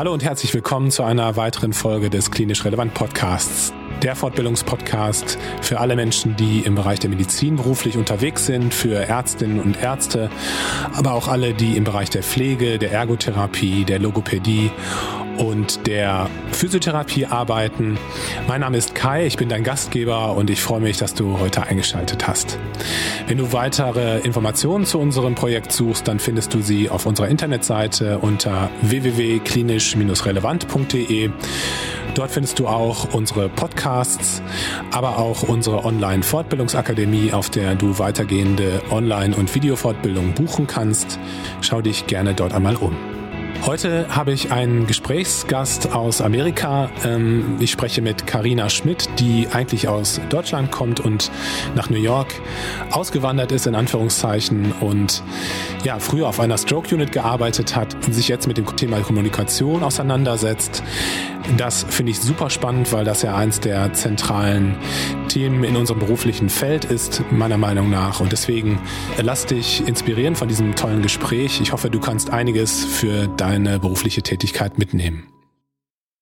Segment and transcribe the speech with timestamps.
[0.00, 3.74] Hallo und herzlich willkommen zu einer weiteren Folge des Klinisch Relevant Podcasts.
[4.02, 9.60] Der Fortbildungspodcast für alle Menschen, die im Bereich der Medizin beruflich unterwegs sind, für Ärztinnen
[9.60, 10.30] und Ärzte,
[10.94, 14.70] aber auch alle, die im Bereich der Pflege, der Ergotherapie, der Logopädie
[15.38, 17.98] und der Physiotherapie arbeiten.
[18.48, 21.62] Mein Name ist Kai, ich bin dein Gastgeber und ich freue mich, dass du heute
[21.62, 22.58] eingeschaltet hast.
[23.26, 28.18] Wenn du weitere Informationen zu unserem Projekt suchst, dann findest du sie auf unserer Internetseite
[28.18, 31.30] unter www.klinisch-relevant.de.
[32.14, 34.42] Dort findest du auch unsere Podcasts,
[34.90, 41.18] aber auch unsere Online-Fortbildungsakademie, auf der du weitergehende Online- und Videofortbildungen buchen kannst.
[41.60, 43.19] Schau dich gerne dort einmal um.
[43.66, 46.90] Heute habe ich einen Gesprächsgast aus Amerika.
[47.04, 51.30] Ähm, ich spreche mit Karina Schmidt, die eigentlich aus Deutschland kommt und
[51.74, 52.28] nach New York
[52.90, 55.22] ausgewandert ist, in Anführungszeichen, und
[55.84, 59.82] ja, früher auf einer Stroke Unit gearbeitet hat und sich jetzt mit dem Thema Kommunikation
[59.82, 60.82] auseinandersetzt.
[61.56, 64.76] Das finde ich super spannend, weil das ja eins der zentralen
[65.28, 68.20] Themen in unserem beruflichen Feld ist, meiner Meinung nach.
[68.20, 68.78] Und deswegen
[69.20, 71.60] lass dich inspirieren von diesem tollen Gespräch.
[71.60, 75.26] Ich hoffe, du kannst einiges für deine berufliche Tätigkeit mitnehmen.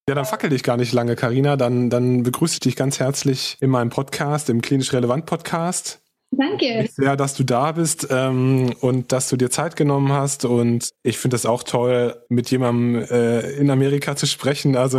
[0.09, 1.57] Ja, dann fackel dich gar nicht lange, Karina.
[1.57, 6.01] Dann, dann begrüße ich dich ganz herzlich in meinem Podcast, im Klinisch Relevant Podcast.
[6.31, 6.89] Danke.
[6.91, 10.47] Sehr, dass du da bist ähm, und dass du dir Zeit genommen hast.
[10.47, 14.75] Und ich finde es auch toll, mit jemandem äh, in Amerika zu sprechen.
[14.75, 14.99] Also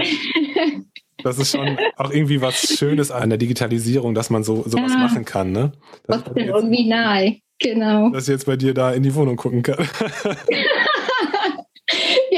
[1.23, 4.99] das ist schon auch irgendwie was Schönes an der Digitalisierung, dass man so sowas ja.
[4.99, 5.51] machen kann.
[5.51, 5.71] Ne?
[6.05, 8.11] Das ist irgendwie nahe, genau.
[8.11, 9.87] Dass ich jetzt bei dir da in die Wohnung gucken kann.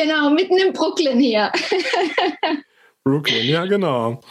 [0.01, 1.51] genau, mitten in Brooklyn hier.
[3.03, 4.21] Brooklyn, ja genau.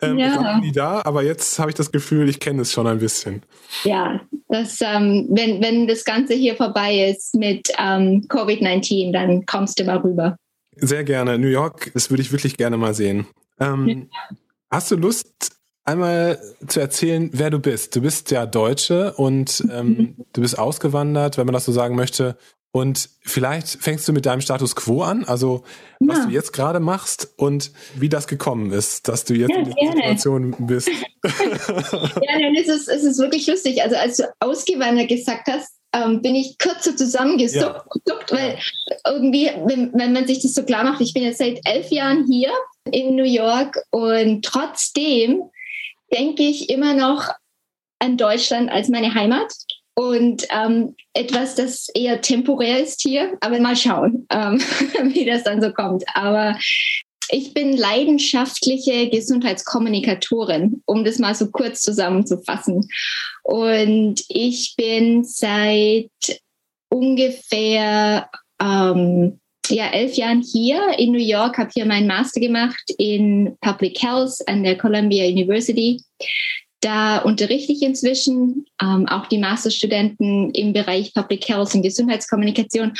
[0.00, 0.32] Ähm, ja.
[0.32, 2.98] Ich war nie da, aber jetzt habe ich das Gefühl, ich kenne es schon ein
[2.98, 3.42] bisschen.
[3.84, 9.78] Ja, das, ähm, wenn, wenn das Ganze hier vorbei ist mit ähm, Covid-19, dann kommst
[9.78, 10.36] du mal rüber.
[10.76, 11.38] Sehr gerne.
[11.38, 13.26] New York, das würde ich wirklich gerne mal sehen.
[13.60, 14.36] Ähm, ja.
[14.70, 15.52] Hast du Lust,
[15.84, 17.94] einmal zu erzählen, wer du bist?
[17.94, 20.16] Du bist ja Deutsche und ähm, mhm.
[20.32, 22.36] du bist ausgewandert, wenn man das so sagen möchte.
[22.74, 25.62] Und vielleicht fängst du mit deinem Status quo an, also
[26.00, 26.24] was ja.
[26.24, 29.76] du jetzt gerade machst und wie das gekommen ist, dass du jetzt ja, in dieser
[29.76, 29.96] gerne.
[29.96, 30.88] Situation bist.
[31.22, 33.82] ja, nein, es ist, es ist wirklich lustig.
[33.82, 38.14] Also als du ausgewandert gesagt hast, ähm, bin ich kürzer zusammengezuckt, ja.
[38.30, 38.58] weil
[39.06, 42.26] irgendwie, wenn, wenn man sich das so klar macht, ich bin jetzt seit elf Jahren
[42.26, 42.50] hier
[42.90, 45.42] in New York und trotzdem
[46.10, 47.28] denke ich immer noch
[47.98, 49.52] an Deutschland als meine Heimat
[49.94, 53.36] und ähm, etwas, das eher temporär ist hier.
[53.40, 54.58] Aber mal schauen, ähm,
[55.12, 56.04] wie das dann so kommt.
[56.14, 56.56] Aber
[57.30, 62.88] ich bin leidenschaftliche Gesundheitskommunikatorin, um das mal so kurz zusammenzufassen.
[63.42, 66.10] Und ich bin seit
[66.88, 68.28] ungefähr
[68.60, 74.02] ähm, ja, elf Jahren hier in New York, habe hier meinen Master gemacht in Public
[74.02, 76.02] Health an der Columbia University.
[76.82, 82.92] Da unterrichte ich inzwischen ähm, auch die Masterstudenten im Bereich Public Health und Gesundheitskommunikation.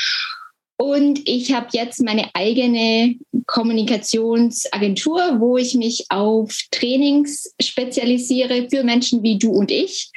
[0.77, 9.21] Und ich habe jetzt meine eigene Kommunikationsagentur, wo ich mich auf Trainings spezialisiere für Menschen
[9.21, 10.11] wie du und ich,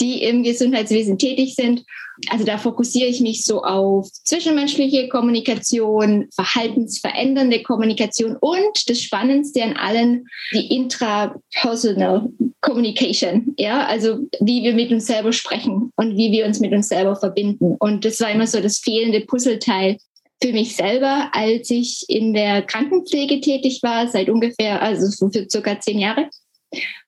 [0.00, 1.84] die im Gesundheitswesen tätig sind
[2.28, 9.76] also da fokussiere ich mich so auf zwischenmenschliche Kommunikation, verhaltensverändernde Kommunikation und das Spannendste an
[9.76, 12.28] allen, die intrapersonal
[12.60, 13.54] Communication.
[13.58, 17.16] Ja, also wie wir mit uns selber sprechen und wie wir uns mit uns selber
[17.16, 17.76] verbinden.
[17.78, 19.96] Und das war immer so das fehlende Puzzleteil
[20.42, 25.78] für mich selber, als ich in der Krankenpflege tätig war, seit ungefähr, also für circa
[25.80, 26.28] zehn Jahre.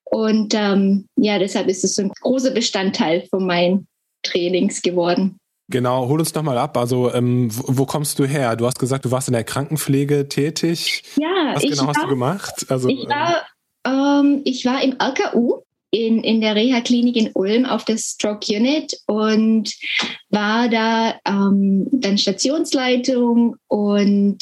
[0.05, 3.87] Und ähm, ja, deshalb ist es so ein großer Bestandteil von meinem
[4.23, 5.39] Trainings geworden.
[5.69, 6.77] Genau, hol uns nochmal ab.
[6.77, 8.57] Also, ähm, wo, wo, kommst du her?
[8.57, 11.03] Du hast gesagt, du warst in der Krankenpflege tätig.
[11.19, 12.67] Ja, was genau war, hast du gemacht?
[12.69, 13.43] Also, ich, war,
[13.87, 18.99] ähm, ich war im RKU in, in der Reha-Klinik in Ulm auf der Stroke Unit
[19.07, 19.75] und
[20.31, 24.39] war da ähm, dann Stationsleitung und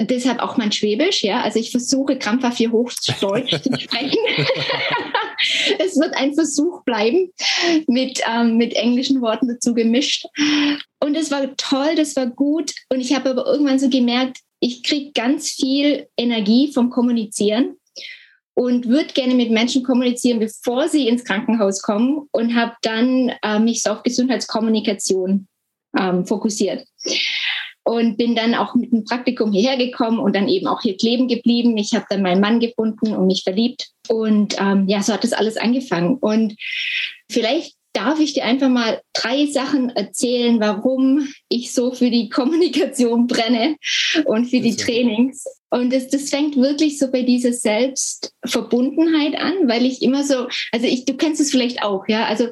[0.00, 1.42] deshalb auch mein Schwäbisch, ja.
[1.42, 4.18] Also ich versuche krampfhaft hier Hochdeutsch zu sprechen.
[5.78, 7.32] es wird ein Versuch bleiben,
[7.86, 10.26] mit, ähm, mit englischen Worten dazu gemischt.
[11.00, 12.72] Und es war toll, das war gut.
[12.88, 17.76] Und ich habe aber irgendwann so gemerkt, ich kriege ganz viel Energie vom Kommunizieren
[18.54, 23.60] und würde gerne mit Menschen kommunizieren, bevor sie ins Krankenhaus kommen und habe dann äh,
[23.60, 25.46] mich so auf Gesundheitskommunikation
[25.96, 26.84] ähm, fokussiert
[27.88, 31.26] und bin dann auch mit einem Praktikum hierher gekommen und dann eben auch hier kleben
[31.26, 31.78] geblieben.
[31.78, 35.32] Ich habe dann meinen Mann gefunden und mich verliebt und ähm, ja, so hat das
[35.32, 36.18] alles angefangen.
[36.18, 36.54] Und
[37.30, 43.26] vielleicht darf ich dir einfach mal drei Sachen erzählen, warum ich so für die Kommunikation
[43.26, 43.76] brenne
[44.26, 45.46] und für die Trainings.
[45.70, 50.86] Und das, das fängt wirklich so bei dieser Selbstverbundenheit an, weil ich immer so, also
[50.86, 52.26] ich, du kennst es vielleicht auch, ja.
[52.26, 52.48] Also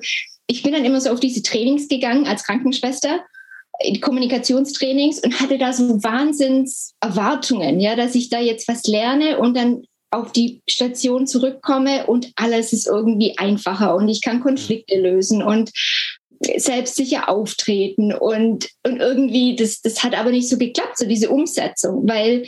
[0.46, 3.20] ich bin dann immer so auf diese Trainings gegangen als Krankenschwester,
[4.00, 9.82] Kommunikationstrainings und hatte da so Wahnsinnserwartungen, ja, dass ich da jetzt was lerne und dann
[10.10, 15.72] auf die Station zurückkomme und alles ist irgendwie einfacher und ich kann Konflikte lösen und
[16.56, 22.06] selbstsicher auftreten und, und irgendwie, das, das hat aber nicht so geklappt, so diese Umsetzung,
[22.08, 22.46] weil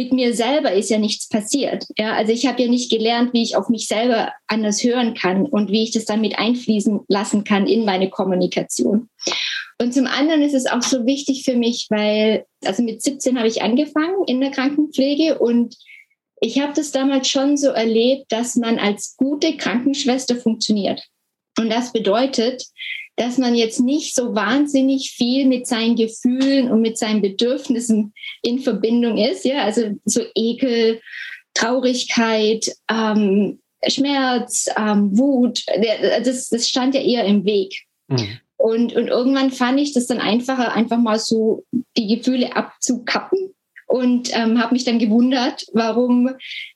[0.00, 1.84] mit mir selber ist ja nichts passiert.
[1.98, 5.44] Ja, also ich habe ja nicht gelernt, wie ich auf mich selber anders hören kann
[5.44, 9.10] und wie ich das dann mit einfließen lassen kann in meine Kommunikation.
[9.78, 13.46] Und zum anderen ist es auch so wichtig für mich, weil, also mit 17 habe
[13.46, 15.76] ich angefangen in der Krankenpflege und
[16.40, 21.02] ich habe das damals schon so erlebt, dass man als gute Krankenschwester funktioniert.
[21.58, 22.64] Und das bedeutet,
[23.16, 28.60] dass man jetzt nicht so wahnsinnig viel mit seinen Gefühlen und mit seinen Bedürfnissen in
[28.60, 29.44] Verbindung ist.
[29.44, 31.00] Ja, also so Ekel,
[31.54, 35.64] Traurigkeit, ähm, Schmerz, ähm, Wut,
[36.24, 37.82] das, das stand ja eher im Weg.
[38.08, 38.38] Mhm.
[38.56, 41.64] Und, und irgendwann fand ich das dann einfacher, einfach mal so
[41.96, 43.54] die Gefühle abzukappen
[43.90, 46.30] und ähm, habe mich dann gewundert, warum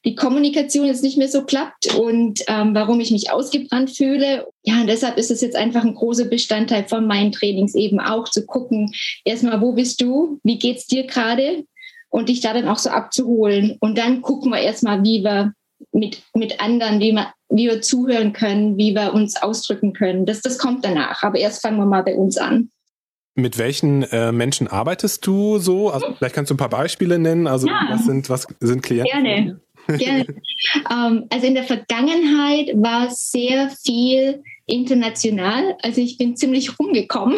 [0.05, 4.49] die Kommunikation jetzt nicht mehr so klappt und ähm, warum ich mich ausgebrannt fühle.
[4.65, 8.29] Ja, und deshalb ist es jetzt einfach ein großer Bestandteil von meinen Trainings eben auch
[8.29, 8.93] zu gucken,
[9.25, 11.65] erstmal, wo bist du, wie geht's dir gerade
[12.11, 13.77] und dich da dann auch so abzuholen.
[13.79, 15.53] Und dann gucken wir erstmal, wie wir
[15.93, 20.27] mit, mit anderen, wie wir, wie wir zuhören können, wie wir uns ausdrücken können.
[20.27, 21.23] Das, das kommt danach.
[21.23, 22.71] Aber erst fangen wir mal bei uns an.
[23.37, 25.91] Mit welchen äh, Menschen arbeitest du so?
[25.91, 27.47] Also vielleicht kannst du ein paar Beispiele nennen.
[27.47, 27.89] Also ja.
[27.91, 29.11] was sind was sind Klienten?
[29.13, 29.61] Gerne.
[29.99, 30.27] Gerne.
[30.91, 35.77] ähm, also in der Vergangenheit war sehr viel international.
[35.83, 37.37] Also ich bin ziemlich rumgekommen,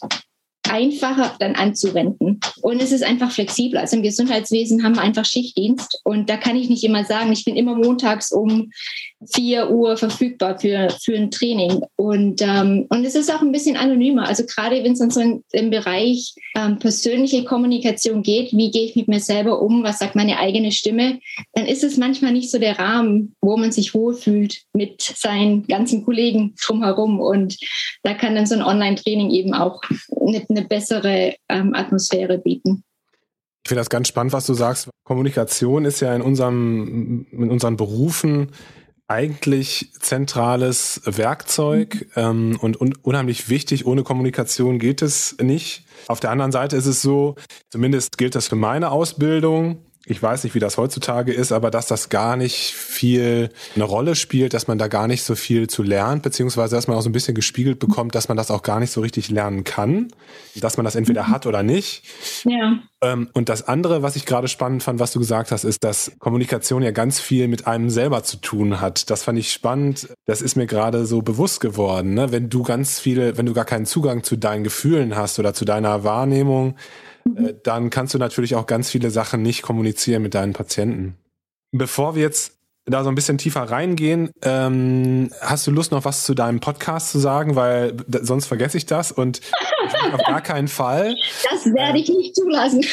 [0.69, 2.41] einfacher dann anzuwenden.
[2.63, 3.79] Und es ist einfach flexibel.
[3.79, 7.45] Also im Gesundheitswesen haben wir einfach Schichtdienst und da kann ich nicht immer sagen, ich
[7.45, 8.71] bin immer montags um
[9.35, 11.83] 4 Uhr verfügbar für, für ein Training.
[11.97, 14.27] Und, ähm, und es ist auch ein bisschen anonymer.
[14.27, 18.85] Also gerade wenn es dann so in, im Bereich ähm, persönliche Kommunikation geht, wie gehe
[18.85, 21.19] ich mit mir selber um, was sagt meine eigene Stimme,
[21.55, 26.05] dann ist es manchmal nicht so der Rahmen, wo man sich wohlfühlt mit seinen ganzen
[26.05, 27.21] Kollegen drumherum.
[27.21, 27.57] Und
[28.03, 29.81] da kann dann so ein Online-Training eben auch
[30.21, 32.85] eine, eine bessere ähm, Atmosphäre bieten.
[33.65, 34.89] Ich finde das ganz spannend, was du sagst.
[35.05, 38.51] Kommunikation ist ja in unserem, in unseren Berufen
[39.13, 43.85] eigentlich zentrales Werkzeug ähm, und, und unheimlich wichtig.
[43.85, 45.85] Ohne Kommunikation geht es nicht.
[46.09, 47.37] Auf der anderen Seite ist es so,
[47.69, 51.87] zumindest gilt das für meine Ausbildung, ich weiß nicht, wie das heutzutage ist, aber dass
[51.87, 55.85] das gar nicht viel eine Rolle spielt, dass man da gar nicht so viel zu
[55.85, 58.81] lernt, beziehungsweise dass man auch so ein bisschen gespiegelt bekommt, dass man das auch gar
[58.81, 60.09] nicht so richtig lernen kann,
[60.57, 62.03] dass man das entweder hat oder nicht.
[62.45, 62.81] Ja.
[63.01, 66.11] Ähm, und das andere, was ich gerade spannend fand, was du gesagt hast, ist, dass
[66.19, 69.09] Kommunikation ja ganz viel mit einem selber zu tun hat.
[69.09, 70.09] Das fand ich spannend.
[70.27, 72.15] Das ist mir gerade so bewusst geworden.
[72.15, 72.33] Ne?
[72.33, 75.65] Wenn du ganz viele, wenn du gar keinen Zugang zu deinen Gefühlen hast oder zu
[75.65, 76.77] deiner Wahrnehmung.
[77.37, 81.17] Äh, dann kannst du natürlich auch ganz viele Sachen nicht kommunizieren mit deinen Patienten.
[81.73, 86.25] Bevor wir jetzt da so ein bisschen tiefer reingehen, ähm, hast du Lust noch was
[86.25, 89.41] zu deinem Podcast zu sagen, weil sonst vergesse ich das und
[90.13, 91.15] auf gar keinen Fall.
[91.49, 92.85] Das werde ich nicht zulassen.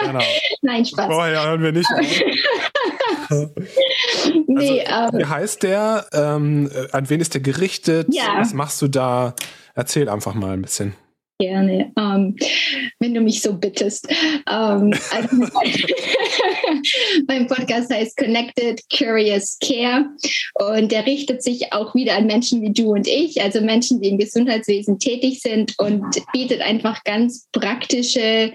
[0.00, 0.22] Genau.
[0.62, 1.06] Nein, Spaß.
[1.06, 1.90] Vorher hören wir nicht.
[4.46, 6.06] nee, also, ähm, wie heißt der?
[6.12, 8.06] Ähm, an wen ist der gerichtet?
[8.12, 8.36] Ja.
[8.38, 9.34] Was machst du da?
[9.74, 10.94] Erzähl einfach mal ein bisschen.
[11.40, 12.34] Gerne, ähm,
[12.98, 14.08] wenn du mich so bittest.
[14.50, 15.36] Ähm, also
[17.28, 20.06] mein Podcast heißt Connected Curious Care
[20.54, 24.08] und der richtet sich auch wieder an Menschen wie du und ich, also Menschen, die
[24.08, 28.52] im Gesundheitswesen tätig sind und bietet einfach ganz praktische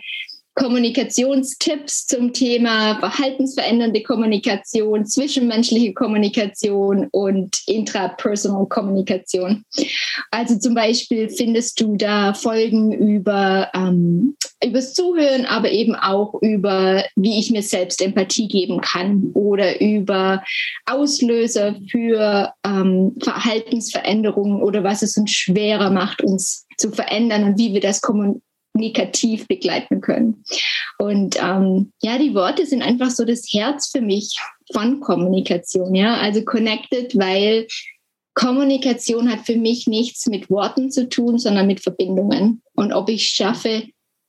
[0.55, 9.65] Kommunikationstipps zum Thema verhaltensverändernde Kommunikation, zwischenmenschliche Kommunikation und intrapersonal Kommunikation.
[10.29, 17.03] Also zum Beispiel findest du da Folgen über ähm, übers Zuhören, aber eben auch über,
[17.15, 20.43] wie ich mir selbst Empathie geben kann oder über
[20.85, 27.73] Auslöser für ähm, Verhaltensveränderungen oder was es uns schwerer macht, uns zu verändern und wie
[27.73, 28.41] wir das kommunizieren
[28.73, 30.43] kommunikativ begleiten können.
[30.97, 34.35] Und ähm, ja, die Worte sind einfach so das Herz für mich
[34.73, 35.93] von Kommunikation.
[35.95, 37.67] Ja, also connected, weil
[38.33, 42.61] Kommunikation hat für mich nichts mit Worten zu tun, sondern mit Verbindungen.
[42.73, 43.83] Und ob ich schaffe,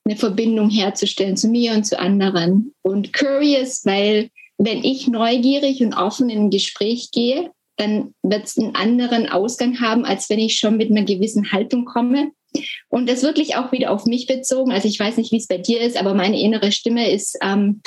[0.07, 2.75] eine Verbindung herzustellen zu mir und zu anderen.
[2.83, 8.59] Und curious, weil wenn ich neugierig und offen in ein Gespräch gehe, dann wird es
[8.59, 12.31] einen anderen Ausgang haben, als wenn ich schon mit einer gewissen Haltung komme
[12.89, 14.73] und das wirklich auch wieder auf mich bezogen.
[14.73, 17.81] Also ich weiß nicht, wie es bei dir ist, aber meine innere Stimme ist, ähm,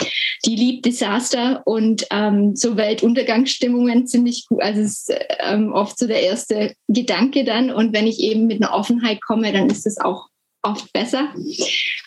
[0.45, 4.61] die liebt Desaster und ähm, so Weltuntergangsstimmungen ziemlich gut.
[4.61, 7.71] Also es ist ähm, oft so der erste Gedanke dann.
[7.71, 10.27] Und wenn ich eben mit einer Offenheit komme, dann ist es auch
[10.61, 11.33] oft besser.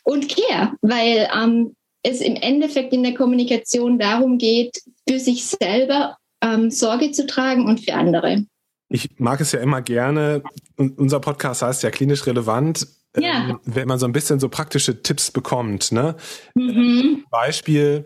[0.04, 6.16] Und Care, weil ähm, es im Endeffekt in der Kommunikation darum geht, für sich selber
[6.42, 8.44] ähm, Sorge zu tragen und für andere
[8.90, 10.42] ich mag es ja immer gerne,
[10.76, 13.50] unser Podcast heißt ja klinisch relevant, ja.
[13.50, 15.92] ähm, wenn man so ein bisschen so praktische Tipps bekommt.
[15.92, 16.16] Ne?
[16.54, 17.24] Mhm.
[17.30, 18.04] Beispiel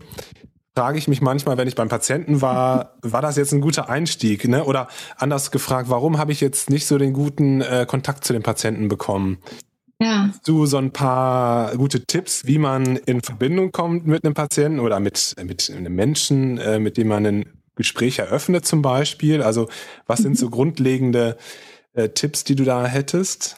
[0.76, 4.47] frage ich mich manchmal, wenn ich beim Patienten war, war das jetzt ein guter Einstieg?
[4.47, 4.64] Ne?
[4.64, 8.43] Oder anders gefragt, warum habe ich jetzt nicht so den guten äh, Kontakt zu den
[8.43, 9.38] Patienten bekommen?
[10.00, 10.29] Ja.
[10.29, 14.81] Hast du so ein paar gute Tipps, wie man in Verbindung kommt mit einem Patienten
[14.81, 19.43] oder mit, mit einem Menschen, äh, mit dem man einen Gespräch eröffnet zum Beispiel?
[19.43, 19.69] Also
[20.07, 20.50] was sind so mhm.
[20.50, 21.37] grundlegende
[21.95, 23.57] äh, Tipps, die du da hättest?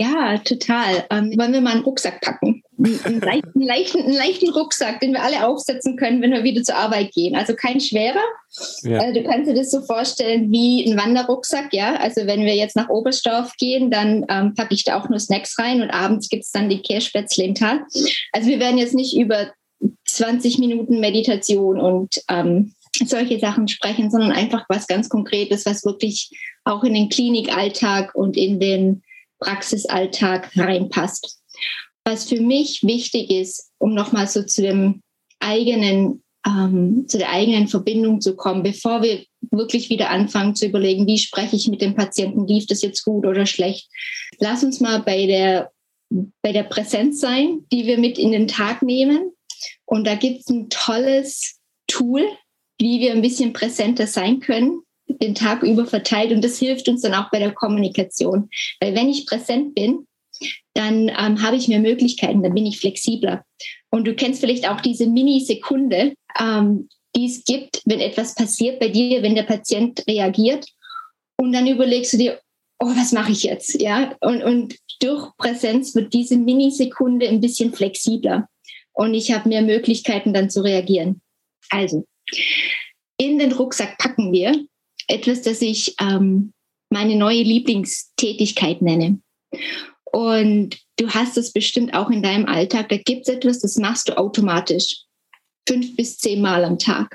[0.00, 1.06] Ja, total.
[1.10, 2.62] Ähm, wollen wir mal einen Rucksack packen?
[2.78, 6.76] Einen leichten, leichten, einen leichten Rucksack, den wir alle aufsetzen können, wenn wir wieder zur
[6.76, 7.34] Arbeit gehen.
[7.34, 8.22] Also kein schwerer.
[8.82, 9.00] Ja.
[9.00, 11.96] Also du kannst dir das so vorstellen wie ein Wanderrucksack, ja.
[11.96, 15.58] Also wenn wir jetzt nach Oberstdorf gehen, dann ähm, packe ich da auch nur Snacks
[15.58, 17.80] rein und abends gibt es dann die Kirschspätzle im Tal.
[18.32, 19.48] Also wir werden jetzt nicht über
[20.06, 22.74] 20 Minuten Meditation und ähm,
[23.06, 26.30] solche Sachen sprechen, sondern einfach was ganz Konkretes, was wirklich
[26.64, 29.02] auch in den Klinikalltag und in den
[29.38, 31.40] Praxisalltag reinpasst.
[32.04, 35.02] Was für mich wichtig ist, um nochmal so zu dem
[35.40, 41.06] eigenen, ähm, zu der eigenen Verbindung zu kommen, bevor wir wirklich wieder anfangen zu überlegen,
[41.06, 43.88] wie spreche ich mit dem Patienten, lief das jetzt gut oder schlecht.
[44.38, 45.70] Lass uns mal bei der,
[46.42, 49.32] bei der Präsenz sein, die wir mit in den Tag nehmen.
[49.84, 52.26] Und da gibt es ein tolles Tool,
[52.78, 56.32] wie wir ein bisschen präsenter sein können, den Tag über verteilt.
[56.32, 58.48] Und das hilft uns dann auch bei der Kommunikation.
[58.80, 60.06] Weil wenn ich präsent bin,
[60.74, 63.44] dann ähm, habe ich mehr Möglichkeiten, dann bin ich flexibler.
[63.90, 68.88] Und du kennst vielleicht auch diese Minisekunde, ähm, die es gibt, wenn etwas passiert bei
[68.88, 70.66] dir, wenn der Patient reagiert.
[71.36, 72.40] Und dann überlegst du dir,
[72.78, 73.80] oh, was mache ich jetzt?
[73.80, 78.48] Ja, und, und durch Präsenz wird diese Minisekunde ein bisschen flexibler.
[78.92, 81.20] Und ich habe mehr Möglichkeiten dann zu reagieren.
[81.70, 82.04] Also,
[83.16, 84.64] in den Rucksack packen wir
[85.08, 86.52] etwas, das ich ähm,
[86.90, 89.20] meine neue Lieblingstätigkeit nenne.
[90.04, 92.88] Und du hast es bestimmt auch in deinem Alltag.
[92.88, 95.04] Da gibt es etwas, das machst du automatisch.
[95.66, 97.14] Fünf bis zehn Mal am Tag.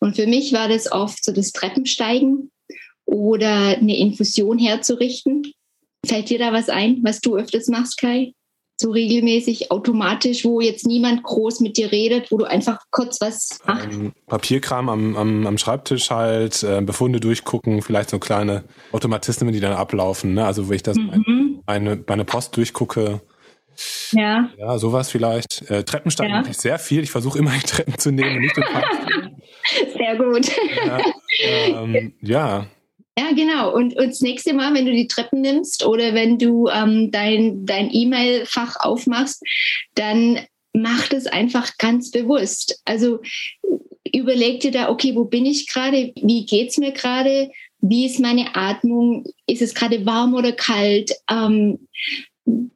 [0.00, 2.50] Und für mich war das oft so das Treppensteigen
[3.04, 5.52] oder eine Infusion herzurichten.
[6.04, 8.34] Fällt dir da was ein, was du öfters machst, Kai?
[8.78, 13.58] So regelmäßig automatisch, wo jetzt niemand groß mit dir redet, wo du einfach kurz was
[13.66, 13.88] machst?
[13.90, 19.60] Ähm, Papierkram am, am, am Schreibtisch halt, äh, Befunde durchgucken, vielleicht so kleine Automatismen, die
[19.60, 20.34] dann ablaufen.
[20.34, 20.44] Ne?
[20.44, 21.62] Also wenn ich das mhm.
[21.66, 23.22] meine, meine Post durchgucke.
[24.12, 24.50] Ja.
[24.56, 25.70] Ja, sowas vielleicht.
[25.70, 26.40] Äh, Treppensteigen ja.
[26.40, 27.02] mache ich sehr viel.
[27.02, 28.64] Ich versuche immer die Treppen zu nehmen, nicht den
[29.96, 30.50] Sehr gut.
[30.86, 32.66] Ja, ähm, ja,
[33.18, 33.74] ja, genau.
[33.74, 37.64] Und, und das nächste Mal, wenn du die Treppen nimmst oder wenn du ähm, dein,
[37.64, 39.42] dein E-Mail-Fach aufmachst,
[39.94, 40.40] dann
[40.74, 42.80] mach das einfach ganz bewusst.
[42.84, 43.20] Also
[44.14, 46.12] überleg dir da, okay, wo bin ich gerade?
[46.16, 47.50] Wie geht's mir gerade?
[47.80, 49.24] Wie ist meine Atmung?
[49.46, 51.12] Ist es gerade warm oder kalt?
[51.30, 51.88] Ähm,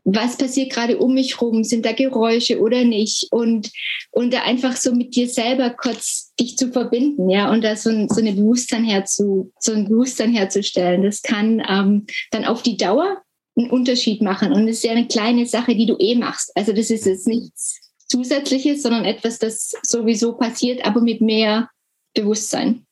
[0.04, 1.62] was passiert gerade um mich rum?
[1.62, 3.28] Sind da Geräusche oder nicht?
[3.30, 3.70] Und,
[4.10, 7.90] und da einfach so mit dir selber kurz dich zu verbinden, ja, und da so,
[7.90, 11.02] ein, so eine Bewusstsein herzu, so ein Bewusstsein herzustellen.
[11.02, 13.22] Das kann ähm, dann auf die Dauer
[13.56, 14.52] einen Unterschied machen.
[14.52, 16.50] Und es ist ja eine kleine Sache, die du eh machst.
[16.56, 21.70] Also das ist jetzt nichts Zusätzliches, sondern etwas, das sowieso passiert, aber mit mehr
[22.14, 22.86] Bewusstsein.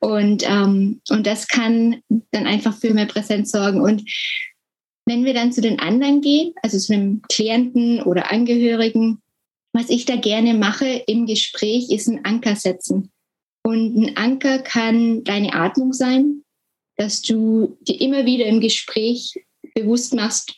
[0.00, 3.80] Und, ähm, und das kann dann einfach für mehr Präsenz sorgen.
[3.80, 4.02] Und
[5.06, 9.22] wenn wir dann zu den anderen gehen, also zu einem Klienten oder Angehörigen,
[9.72, 13.10] was ich da gerne mache im Gespräch, ist ein Anker setzen.
[13.62, 16.42] Und ein Anker kann deine Atmung sein,
[16.96, 19.34] dass du dir immer wieder im Gespräch
[19.74, 20.54] bewusst machst,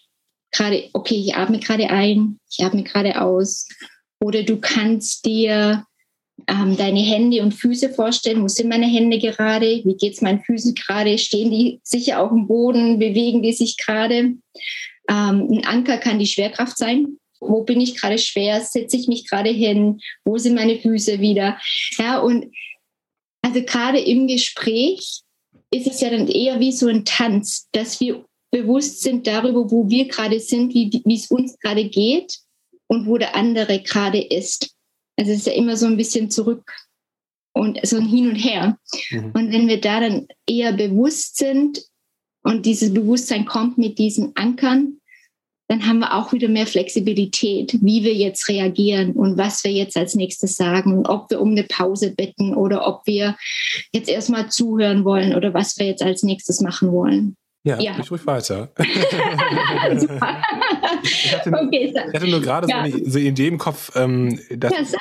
[0.50, 3.66] gerade, okay, ich atme gerade ein, ich atme gerade aus.
[4.20, 5.84] Oder du kannst dir
[6.48, 8.42] ähm, deine Hände und Füße vorstellen.
[8.42, 9.82] Wo sind meine Hände gerade?
[9.84, 11.18] Wie geht es meinen Füßen gerade?
[11.18, 12.98] Stehen die sicher auf dem Boden?
[12.98, 14.16] Bewegen die sich gerade?
[14.16, 14.42] Ähm,
[15.08, 17.18] ein Anker kann die Schwerkraft sein.
[17.40, 18.60] Wo bin ich gerade schwer?
[18.62, 20.00] Setze ich mich gerade hin?
[20.24, 21.58] Wo sind meine Füße wieder?
[21.98, 22.46] Ja, und
[23.42, 25.22] also gerade im Gespräch
[25.70, 29.88] ist es ja dann eher wie so ein Tanz, dass wir bewusst sind darüber, wo
[29.88, 32.38] wir gerade sind, wie, wie es uns gerade geht
[32.86, 34.74] und wo der andere gerade ist.
[35.18, 36.72] Also es ist ja immer so ein bisschen zurück
[37.52, 38.78] und so ein Hin und Her.
[39.10, 39.32] Mhm.
[39.34, 41.82] Und wenn wir da dann eher bewusst sind
[42.42, 44.98] und dieses Bewusstsein kommt mit diesen Ankern,
[45.68, 49.98] dann haben wir auch wieder mehr Flexibilität, wie wir jetzt reagieren und was wir jetzt
[49.98, 53.36] als nächstes sagen, ob wir um eine Pause bitten oder ob wir
[53.92, 57.36] jetzt erstmal zuhören wollen oder was wir jetzt als nächstes machen wollen.
[57.64, 57.98] Ja, ja.
[57.98, 58.70] ich ruhig weiter.
[58.78, 58.88] ich,
[61.34, 62.76] hatte, okay, ich, hatte, nur gerade ja.
[62.76, 64.98] so, eine, so eine Idee im Kopf, ähm, das ja,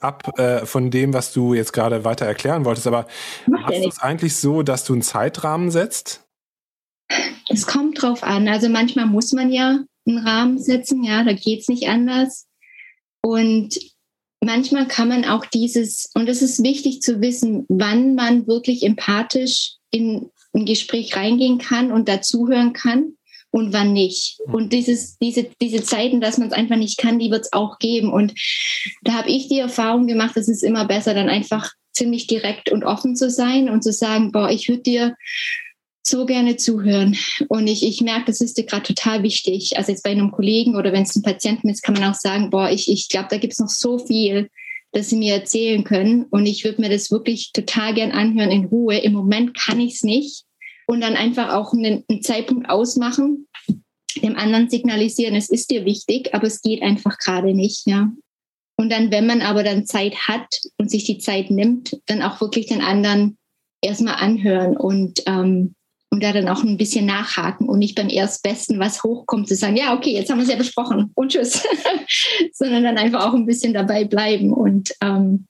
[0.00, 2.86] ab äh, von dem, was du jetzt gerade weiter erklären wolltest.
[2.86, 3.06] Aber
[3.46, 6.26] Macht hast du es eigentlich so, dass du einen Zeitrahmen setzt?
[7.48, 8.48] Es kommt drauf an.
[8.48, 12.46] Also manchmal muss man ja einen Rahmen setzen, ja, da geht es nicht anders.
[13.22, 13.78] Und
[14.42, 19.76] manchmal kann man auch dieses, und es ist wichtig zu wissen, wann man wirklich empathisch
[19.90, 23.16] in ein Gespräch reingehen kann und dazuhören kann
[23.50, 24.40] und wann nicht.
[24.46, 24.54] Mhm.
[24.54, 27.78] Und dieses, diese, diese Zeiten, dass man es einfach nicht kann, die wird es auch
[27.78, 28.12] geben.
[28.12, 28.34] Und
[29.02, 32.84] da habe ich die Erfahrung gemacht, es ist immer besser, dann einfach ziemlich direkt und
[32.84, 35.16] offen zu sein und zu sagen, boah, ich würde dir
[36.04, 37.16] so gerne zuhören.
[37.48, 39.76] Und ich, ich merke, das ist dir gerade total wichtig.
[39.76, 42.50] Also jetzt bei einem Kollegen oder wenn es ein Patienten ist, kann man auch sagen,
[42.50, 44.48] boah, ich, ich glaube, da gibt es noch so viel,
[44.92, 46.24] das sie mir erzählen können.
[46.24, 48.98] Und ich würde mir das wirklich total gern anhören in Ruhe.
[48.98, 50.44] Im Moment kann ich es nicht.
[50.86, 53.48] Und dann einfach auch einen, einen Zeitpunkt ausmachen,
[54.22, 58.12] dem anderen signalisieren, es ist dir wichtig, aber es geht einfach gerade nicht, ja.
[58.76, 62.40] Und dann, wenn man aber dann Zeit hat und sich die Zeit nimmt, dann auch
[62.40, 63.38] wirklich den anderen
[63.80, 65.74] erstmal anhören und ähm,
[66.12, 69.78] und da dann auch ein bisschen nachhaken und nicht beim Erstbesten, was hochkommt, zu sagen,
[69.78, 71.66] ja, okay, jetzt haben wir es ja besprochen und tschüss,
[72.52, 74.52] sondern dann einfach auch ein bisschen dabei bleiben.
[74.52, 75.46] Und ähm,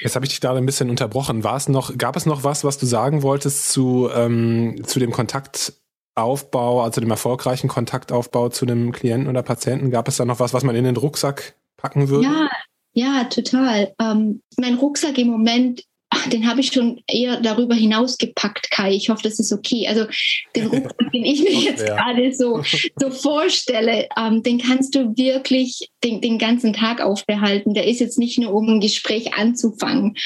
[0.00, 1.42] jetzt habe ich dich da ein bisschen unterbrochen.
[1.42, 5.10] War es noch, gab es noch was, was du sagen wolltest zu, ähm, zu dem
[5.10, 9.90] Kontaktaufbau, also dem erfolgreichen Kontaktaufbau zu einem Klienten oder Patienten?
[9.90, 12.28] Gab es da noch was, was man in den Rucksack packen würde?
[12.28, 12.48] Ja,
[12.92, 13.92] ja, total.
[14.00, 15.82] Ähm, mein Rucksack im Moment
[16.30, 18.92] den habe ich schon eher darüber hinaus gepackt, Kai.
[18.92, 19.86] Ich hoffe, das ist okay.
[19.88, 20.06] Also
[20.54, 22.62] den Rucksack, den ich mir jetzt gerade so,
[22.96, 27.74] so vorstelle, ähm, den kannst du wirklich den, den ganzen Tag aufbehalten.
[27.74, 30.16] Der ist jetzt nicht nur, um ein Gespräch anzufangen,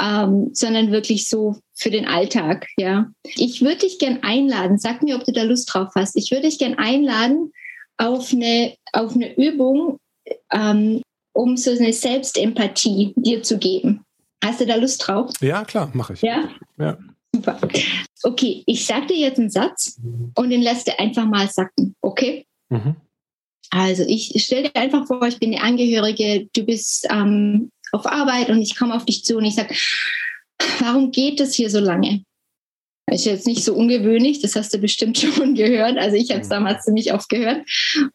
[0.00, 2.66] ähm, sondern wirklich so für den Alltag.
[2.76, 4.78] Ja, ich würde dich gern einladen.
[4.78, 6.16] Sag mir, ob du da Lust drauf hast.
[6.16, 7.52] Ich würde dich gern einladen
[7.96, 9.98] auf eine auf eine Übung,
[10.52, 14.04] ähm, um so eine Selbstempathie dir zu geben.
[14.42, 15.32] Hast du da Lust drauf?
[15.40, 16.22] Ja, klar, mache ich.
[16.22, 16.48] Ja?
[16.78, 16.98] Ja.
[17.34, 17.58] Super.
[18.22, 20.00] Okay, ich sage dir jetzt einen Satz
[20.34, 22.46] und den lässt du einfach mal sacken, okay?
[22.68, 22.96] Mhm.
[23.70, 28.50] Also ich stelle dir einfach vor, ich bin eine Angehörige, du bist ähm, auf Arbeit
[28.50, 29.74] und ich komme auf dich zu und ich sage,
[30.80, 32.24] warum geht das hier so lange?
[33.06, 35.98] Das ist jetzt nicht so ungewöhnlich, das hast du bestimmt schon gehört.
[35.98, 36.52] Also ich habe es mhm.
[36.52, 37.64] damals ziemlich oft gehört.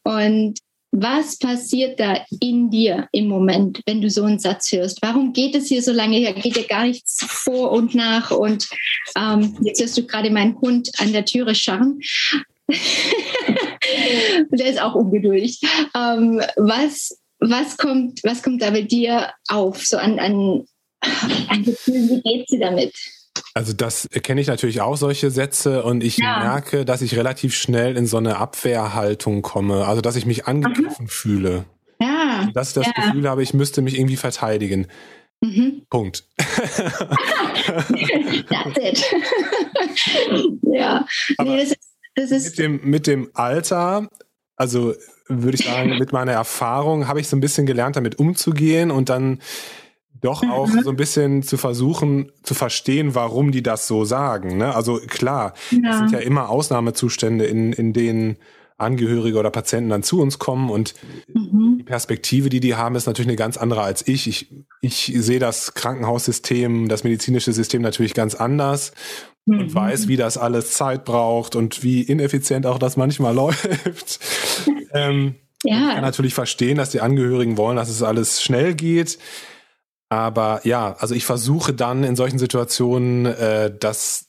[0.04, 0.60] Und
[0.98, 5.02] was passiert da in dir im Moment, wenn du so einen Satz hörst?
[5.02, 6.24] Warum geht es hier so lange?
[6.24, 8.32] Da geht ja gar nichts vor und nach.
[8.32, 8.70] Und
[9.18, 12.00] ähm, jetzt hörst du gerade meinen Hund an der Türe scharren.
[14.52, 15.60] der ist auch ungeduldig.
[15.96, 19.86] Ähm, was, was, kommt, was kommt da bei dir auf?
[19.86, 20.66] So an, an,
[21.50, 22.94] an Gefühlen, wie geht sie damit?
[23.54, 26.40] Also das kenne ich natürlich auch solche Sätze und ich ja.
[26.40, 31.06] merke, dass ich relativ schnell in so eine Abwehrhaltung komme, also dass ich mich angegriffen
[31.06, 31.08] Aha.
[31.08, 31.66] fühle.
[32.00, 32.50] Ja.
[32.54, 32.94] Dass ich das ja.
[32.94, 34.88] Gefühl habe, ich müsste mich irgendwie verteidigen.
[35.42, 35.84] Mhm.
[35.90, 36.26] Punkt.
[38.50, 39.06] That's it.
[40.64, 41.06] ja.
[41.42, 41.80] Nee, das ist,
[42.16, 44.10] das ist mit, dem, mit dem Alter,
[44.56, 44.94] also
[45.28, 49.10] würde ich sagen, mit meiner Erfahrung habe ich so ein bisschen gelernt, damit umzugehen und
[49.10, 49.42] dann
[50.22, 50.82] doch auch mhm.
[50.84, 54.58] so ein bisschen zu versuchen zu verstehen, warum die das so sagen.
[54.58, 54.76] Ne?
[54.76, 55.92] Also klar, ja.
[55.92, 58.38] es sind ja immer Ausnahmezustände, in, in denen
[58.78, 60.96] Angehörige oder Patienten dann zu uns kommen und
[61.34, 61.78] mhm.
[61.80, 64.28] die Perspektive, die die haben, ist natürlich eine ganz andere als ich.
[64.28, 68.92] Ich, ich sehe das Krankenhaussystem, das medizinische System natürlich ganz anders
[69.46, 69.60] mhm.
[69.60, 74.20] und weiß, wie das alles Zeit braucht und wie ineffizient auch das manchmal läuft.
[74.94, 75.88] ähm, Ja.
[75.88, 79.18] Ich kann natürlich verstehen, dass die Angehörigen wollen, dass es alles schnell geht.
[80.10, 84.26] Aber ja, also ich versuche dann in solchen Situationen äh, das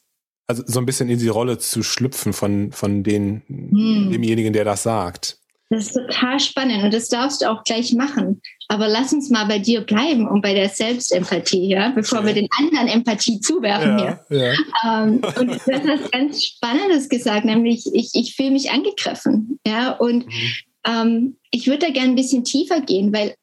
[0.46, 4.10] also so ein bisschen in die Rolle zu schlüpfen von, von den, hm.
[4.12, 5.38] demjenigen, der das sagt.
[5.70, 8.40] Das ist total spannend und das darfst du auch gleich machen.
[8.68, 12.26] Aber lass uns mal bei dir bleiben und bei der Selbstempathie, ja, bevor ja.
[12.26, 14.38] wir den anderen Empathie zuwerfen ja, hier.
[14.38, 15.02] Ja.
[15.02, 19.90] Ähm, und du hast was ganz Spannendes gesagt, nämlich ich, ich fühle mich angegriffen, ja,
[19.90, 20.52] und mhm.
[20.86, 23.34] ähm, ich würde da gerne ein bisschen tiefer gehen, weil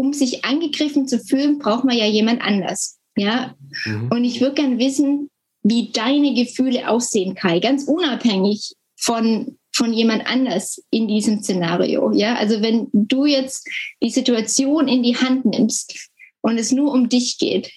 [0.00, 3.54] um sich angegriffen zu fühlen, braucht man ja jemand anders, ja.
[3.84, 4.08] Mhm.
[4.10, 5.28] Und ich würde gerne wissen,
[5.62, 12.12] wie deine Gefühle aussehen, Kai, ganz unabhängig von von jemand anders in diesem Szenario.
[12.12, 13.68] Ja, also wenn du jetzt
[14.02, 16.10] die Situation in die Hand nimmst
[16.40, 17.70] und es nur um dich geht,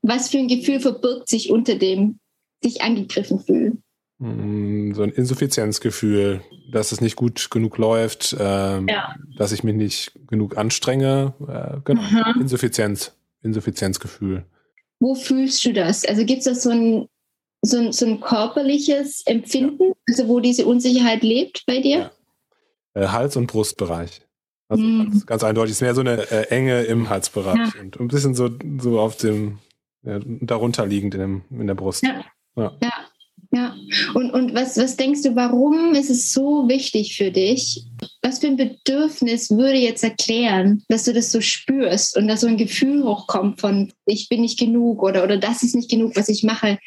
[0.00, 2.18] was für ein Gefühl verbirgt sich unter dem
[2.62, 3.82] sich angegriffen fühlen?
[4.18, 9.14] Mm, so ein Insuffizienzgefühl, dass es nicht gut genug läuft, ähm, ja.
[9.36, 11.34] dass ich mich nicht genug anstrenge.
[11.40, 12.02] Äh, genau.
[12.02, 12.40] Mhm.
[12.40, 14.44] Insuffizienz, Insuffizienzgefühl.
[14.98, 16.04] Wo fühlst du das?
[16.04, 17.08] Also gibt es da so ein
[17.62, 22.10] so ein, so ein körperliches Empfinden, also wo diese Unsicherheit lebt bei dir?
[22.94, 23.02] Ja.
[23.02, 24.22] Äh, Hals- und Brustbereich.
[24.68, 25.10] Also mm.
[25.10, 25.72] ganz, ganz, eindeutig.
[25.72, 27.80] Es ist mehr so eine äh, Enge im Halsbereich ja.
[27.82, 29.58] und ein bisschen so, so auf dem,
[30.02, 32.04] ja, darunter liegend in, dem, in der Brust.
[32.04, 32.24] Ja.
[32.56, 32.72] ja.
[33.50, 33.74] Ja.
[34.14, 37.86] Und, und was, was denkst du, warum ist es so wichtig für dich?
[38.22, 42.46] Was für ein Bedürfnis würde jetzt erklären, dass du das so spürst und dass so
[42.46, 46.28] ein Gefühl hochkommt von, ich bin nicht genug oder, oder das ist nicht genug, was
[46.28, 46.78] ich mache?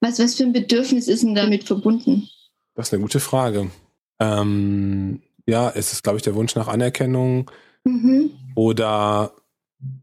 [0.00, 2.28] Was, was für ein Bedürfnis ist denn damit verbunden?
[2.74, 3.70] Das ist eine gute Frage.
[4.18, 7.50] Ähm, ja, es ist, glaube ich, der Wunsch nach Anerkennung
[7.84, 8.30] mhm.
[8.56, 9.32] oder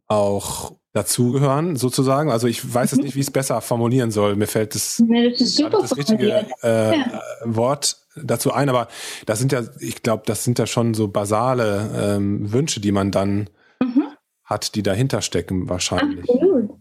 [0.08, 2.32] auch dazugehören, sozusagen.
[2.32, 3.06] Also ich weiß jetzt mhm.
[3.06, 4.36] nicht, wie ich es besser formulieren soll.
[4.36, 7.22] Mir fällt das, ja, das, das richtige äh, ja.
[7.46, 8.88] Wort dazu ein, aber
[9.28, 13.12] das sind ja, ich glaube, das sind ja schon so basale ähm, Wünsche, die man
[13.12, 13.50] dann
[13.82, 14.08] mhm.
[14.44, 16.28] hat, die dahinter stecken wahrscheinlich.
[16.28, 16.72] Absolut.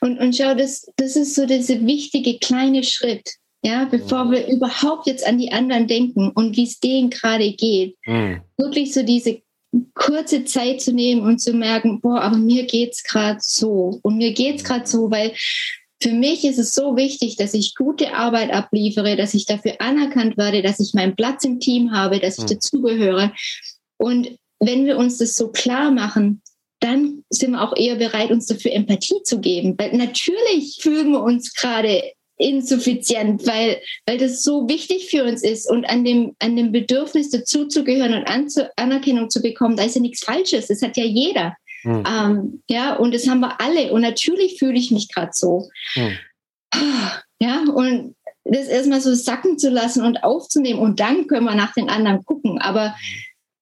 [0.00, 5.08] Und, und schau, das, das ist so dieser wichtige kleine Schritt, ja, bevor wir überhaupt
[5.08, 7.96] jetzt an die anderen denken und wie es denen gerade geht.
[8.06, 8.42] Mhm.
[8.58, 9.40] Wirklich so diese
[9.94, 13.98] kurze Zeit zu nehmen und zu merken, boah, aber mir geht's gerade so.
[14.02, 15.32] Und mir geht's gerade so, weil
[16.02, 20.36] für mich ist es so wichtig, dass ich gute Arbeit abliefere, dass ich dafür anerkannt
[20.36, 22.48] werde, dass ich meinen Platz im Team habe, dass ich mhm.
[22.48, 23.32] dazugehöre.
[23.96, 26.42] Und wenn wir uns das so klar machen,
[26.80, 29.74] dann sind wir auch eher bereit, uns dafür Empathie zu geben.
[29.78, 32.02] Weil natürlich fühlen wir uns gerade
[32.38, 37.30] insuffizient, weil, weil das so wichtig für uns ist und an dem, an dem Bedürfnis
[37.30, 40.68] dazuzugehören und Anzu Anerkennung zu bekommen, da ist ja nichts Falsches.
[40.68, 41.56] Das hat ja jeder.
[41.82, 42.04] Hm.
[42.06, 43.92] Ähm, ja, und das haben wir alle.
[43.92, 45.68] Und natürlich fühle ich mich gerade so.
[45.94, 46.12] Hm.
[47.38, 51.72] Ja, und das erstmal so sacken zu lassen und aufzunehmen und dann können wir nach
[51.72, 52.58] den anderen gucken.
[52.60, 52.94] Aber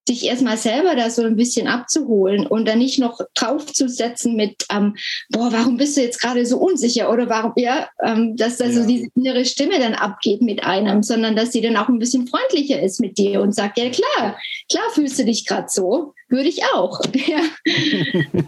[0.06, 4.96] sich erstmal selber da so ein bisschen abzuholen und dann nicht noch draufzusetzen mit, ähm,
[5.30, 8.72] boah, warum bist du jetzt gerade so unsicher oder warum, ja, ähm, dass da ja.
[8.72, 12.26] so diese innere Stimme dann abgeht mit einem, sondern dass sie dann auch ein bisschen
[12.26, 14.38] freundlicher ist mit dir und sagt, ja klar,
[14.70, 17.00] klar fühlst du dich gerade so, würde ich auch.
[17.26, 17.40] Ja.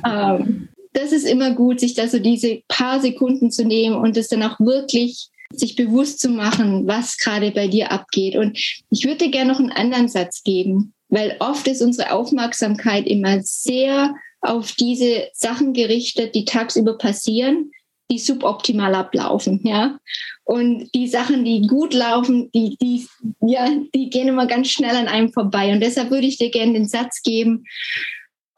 [0.38, 4.28] ähm, das ist immer gut, sich da so diese paar Sekunden zu nehmen und es
[4.28, 8.36] dann auch wirklich sich bewusst zu machen, was gerade bei dir abgeht.
[8.36, 8.58] Und
[8.90, 13.40] ich würde dir gerne noch einen anderen Satz geben weil oft ist unsere Aufmerksamkeit immer
[13.42, 17.70] sehr auf diese Sachen gerichtet, die tagsüber passieren,
[18.10, 19.98] die suboptimal ablaufen, ja.
[20.44, 23.06] Und die Sachen, die gut laufen, die, die,
[23.40, 25.72] ja, die gehen immer ganz schnell an einem vorbei.
[25.72, 27.64] Und deshalb würde ich dir gerne den Satz geben,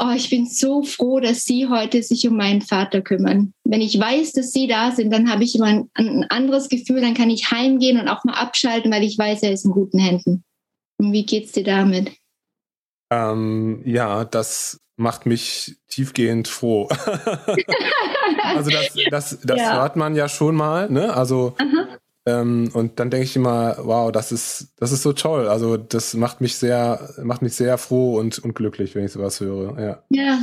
[0.01, 3.55] oh, ich bin so froh, dass Sie heute sich um meinen Vater kümmern.
[3.65, 7.01] Wenn ich weiß, dass Sie da sind, dann habe ich immer ein, ein anderes Gefühl,
[7.01, 9.99] dann kann ich heimgehen und auch mal abschalten, weil ich weiß, er ist in guten
[9.99, 10.45] Händen.
[10.99, 12.13] Und wie geht's dir damit?
[13.11, 16.89] Ähm, ja, das macht mich tiefgehend froh.
[18.55, 19.75] also das, das, das ja.
[19.75, 21.15] hört man ja schon mal, ne?
[21.15, 21.78] Also Aha.
[22.29, 25.49] Ähm, und dann denke ich immer, wow, das ist, das ist so toll.
[25.49, 29.41] Also das macht mich sehr, macht mich sehr froh und, und glücklich, wenn ich sowas
[29.41, 29.81] höre.
[29.81, 30.03] Ja.
[30.11, 30.41] Ja.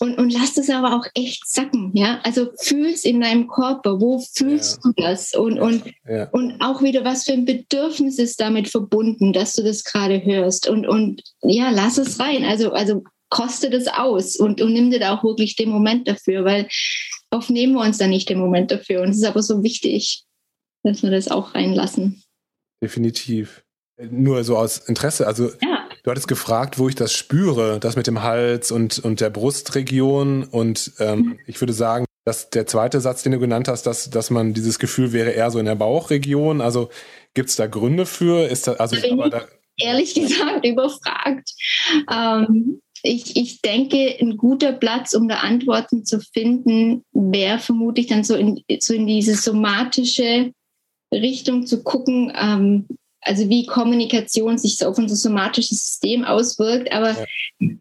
[0.00, 2.20] Und, und lass es aber auch echt sacken, ja.
[2.24, 4.00] Also fühl's in deinem Körper.
[4.00, 4.90] Wo fühlst ja.
[4.90, 5.34] du das?
[5.34, 6.28] Und, und, ja.
[6.30, 10.68] und auch wieder, was für ein Bedürfnis ist damit verbunden, dass du das gerade hörst.
[10.68, 12.44] Und, und ja, lass es rein.
[12.44, 16.44] Also, also koste das aus und, und nimm dir da auch wirklich den Moment dafür,
[16.44, 16.68] weil
[17.30, 19.02] oft nehmen wir uns da nicht den Moment dafür.
[19.02, 20.24] Und es ist aber so wichtig
[20.82, 22.22] dass wir das auch reinlassen.
[22.82, 23.64] Definitiv.
[24.00, 25.86] Nur so aus Interesse, also ja.
[26.02, 30.44] du hattest gefragt, wo ich das spüre, das mit dem Hals und, und der Brustregion.
[30.44, 31.38] Und ähm, mhm.
[31.46, 34.78] ich würde sagen, dass der zweite Satz, den du genannt hast, dass, dass man dieses
[34.78, 36.60] Gefühl wäre eher so in der Bauchregion.
[36.60, 36.90] Also
[37.34, 38.46] gibt es da Gründe für?
[38.46, 39.44] Ist da, also, aber da,
[39.76, 41.50] ehrlich gesagt überfragt.
[42.10, 48.22] Ähm, ich, ich denke, ein guter Platz, um da Antworten zu finden, wäre vermutlich dann
[48.22, 50.52] so in, so in diese somatische
[51.12, 52.86] Richtung zu gucken, ähm,
[53.22, 56.92] also wie Kommunikation sich so auf unser somatisches System auswirkt.
[56.92, 57.24] Aber, ja.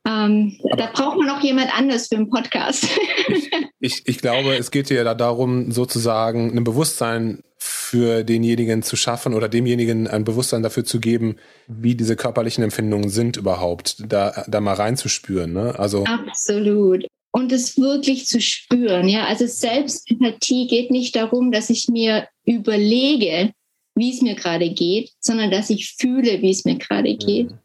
[0.08, 2.88] ähm, Aber da braucht man auch jemand anders für einen Podcast.
[3.80, 9.34] ich, ich glaube, es geht ja da darum, sozusagen ein Bewusstsein für denjenigen zu schaffen
[9.34, 14.62] oder demjenigen ein Bewusstsein dafür zu geben, wie diese körperlichen Empfindungen sind überhaupt, da, da
[14.62, 15.54] mal reinzuspüren.
[15.54, 15.78] Ne?
[15.78, 17.06] Also Absolut.
[17.34, 19.26] Und es wirklich zu spüren, ja.
[19.26, 23.54] Also Selbstempathie geht nicht darum, dass ich mir überlege,
[23.96, 27.52] wie es mir gerade geht, sondern dass ich fühle, wie es mir gerade geht.
[27.52, 27.60] Mhm.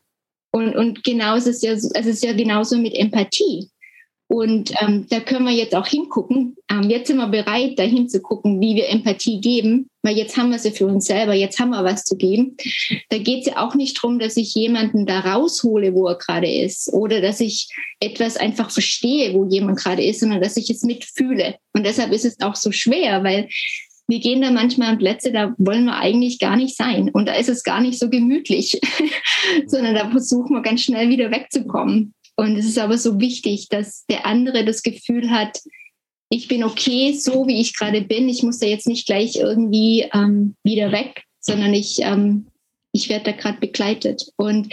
[0.52, 3.68] Und, und genauso ist es ja, also es ist ja genauso mit Empathie.
[4.28, 6.56] Und ähm, da können wir jetzt auch hingucken.
[6.70, 10.50] Ähm, jetzt sind wir bereit, dahin zu gucken, wie wir Empathie geben, weil jetzt haben
[10.50, 12.56] wir sie für uns selber, jetzt haben wir was zu geben.
[13.10, 16.48] Da geht es ja auch nicht darum, dass ich jemanden da raushole, wo er gerade
[16.48, 20.82] ist, oder dass ich etwas einfach verstehe, wo jemand gerade ist, sondern dass ich es
[20.82, 21.56] mitfühle.
[21.72, 23.48] Und deshalb ist es auch so schwer, weil
[24.06, 27.10] wir gehen da manchmal an Plätze, da wollen wir eigentlich gar nicht sein.
[27.10, 28.80] Und da ist es gar nicht so gemütlich,
[29.66, 32.14] sondern da versuchen wir ganz schnell wieder wegzukommen.
[32.36, 35.58] Und es ist aber so wichtig, dass der andere das Gefühl hat,
[36.28, 38.28] ich bin okay, so wie ich gerade bin.
[38.28, 42.48] Ich muss da jetzt nicht gleich irgendwie ähm, wieder weg, sondern ich, ähm,
[42.92, 44.24] ich werde da gerade begleitet.
[44.36, 44.72] Und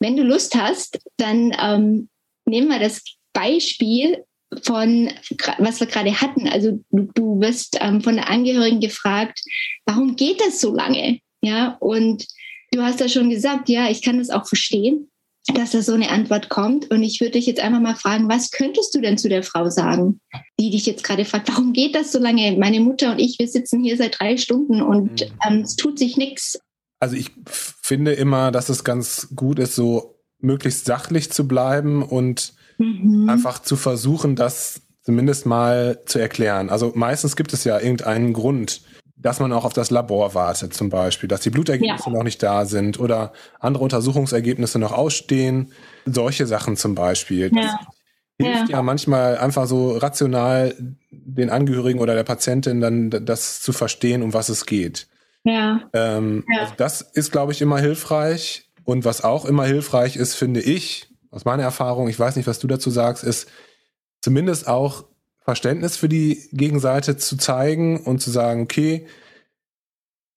[0.00, 2.08] wenn du Lust hast, dann ähm,
[2.46, 4.24] nehmen wir das Beispiel
[4.62, 5.10] von,
[5.58, 6.48] was wir gerade hatten.
[6.48, 9.40] Also du, du wirst ähm, von der Angehörigen gefragt,
[9.86, 11.20] warum geht das so lange?
[11.42, 12.26] Ja, und
[12.72, 15.09] du hast ja schon gesagt, ja, ich kann das auch verstehen
[15.54, 16.90] dass da so eine Antwort kommt.
[16.90, 19.68] Und ich würde dich jetzt einfach mal fragen, was könntest du denn zu der Frau
[19.70, 20.20] sagen,
[20.58, 22.56] die dich jetzt gerade fragt, warum geht das so lange?
[22.58, 25.38] Meine Mutter und ich, wir sitzen hier seit drei Stunden und mhm.
[25.46, 26.58] ähm, es tut sich nichts.
[26.98, 32.54] Also ich finde immer, dass es ganz gut ist, so möglichst sachlich zu bleiben und
[32.78, 33.28] mhm.
[33.28, 36.70] einfach zu versuchen, das zumindest mal zu erklären.
[36.70, 38.82] Also meistens gibt es ja irgendeinen Grund,
[39.22, 42.12] dass man auch auf das Labor wartet, zum Beispiel, dass die Blutergebnisse ja.
[42.12, 45.72] noch nicht da sind oder andere Untersuchungsergebnisse noch ausstehen.
[46.06, 47.50] Solche Sachen zum Beispiel.
[47.50, 47.80] Das ja.
[48.38, 48.76] hilft ja.
[48.76, 50.74] ja manchmal einfach so rational
[51.10, 55.08] den Angehörigen oder der Patientin dann das zu verstehen, um was es geht.
[55.44, 55.82] Ja.
[55.92, 56.62] Ähm, ja.
[56.62, 58.70] Also das ist, glaube ich, immer hilfreich.
[58.84, 62.58] Und was auch immer hilfreich ist, finde ich, aus meiner Erfahrung, ich weiß nicht, was
[62.58, 63.48] du dazu sagst, ist
[64.22, 65.04] zumindest auch
[65.42, 69.06] Verständnis für die Gegenseite zu zeigen und zu sagen, okay,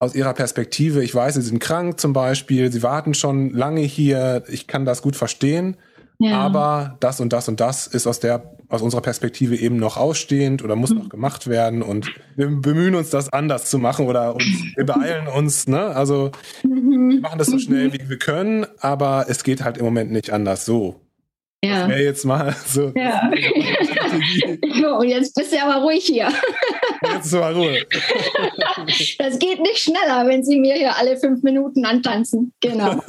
[0.00, 4.44] aus ihrer Perspektive, ich weiß, sie sind krank zum Beispiel, sie warten schon lange hier,
[4.48, 5.76] ich kann das gut verstehen,
[6.18, 6.38] ja.
[6.38, 10.64] aber das und das und das ist aus der aus unserer Perspektive eben noch ausstehend
[10.64, 10.98] oder muss mhm.
[10.98, 15.28] noch gemacht werden und wir bemühen uns, das anders zu machen oder uns, wir beeilen
[15.28, 15.80] uns, ne?
[15.80, 16.32] Also
[16.64, 17.10] mhm.
[17.10, 20.30] wir machen das so schnell, wie wir können, aber es geht halt im Moment nicht
[20.30, 21.03] anders so.
[21.64, 21.80] Ja.
[21.80, 22.92] Das wäre jetzt mal so.
[22.94, 23.30] Ja.
[24.98, 26.28] Und jetzt bist du aber ruhig hier.
[27.12, 27.78] Jetzt ist mal Ruhe.
[29.18, 32.52] Das geht nicht schneller, wenn sie mir hier alle fünf Minuten antanzen.
[32.60, 33.02] Genau.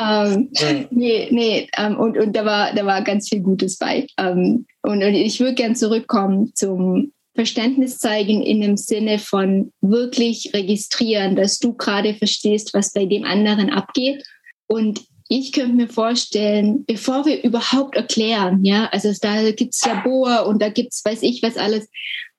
[0.00, 0.50] ähm,
[0.90, 1.68] nee, nee.
[1.76, 4.06] Ähm, und, und da war, da war ganz viel Gutes bei.
[4.18, 10.50] Ähm, und, und ich würde gern zurückkommen zum Verständnis zeigen in dem Sinne von wirklich
[10.54, 14.24] registrieren, dass du gerade verstehst, was bei dem anderen abgeht.
[14.66, 20.62] Und ich könnte mir vorstellen, bevor wir überhaupt erklären, ja, also da gibt's Labor und
[20.62, 21.88] da gibt's weiß ich was alles,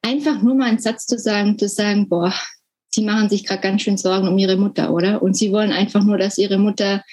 [0.01, 2.33] einfach nur mal einen Satz zu sagen, zu sagen, boah,
[2.89, 5.21] sie machen sich gerade ganz schön Sorgen um ihre Mutter, oder?
[5.21, 7.03] Und sie wollen einfach nur, dass ihre Mutter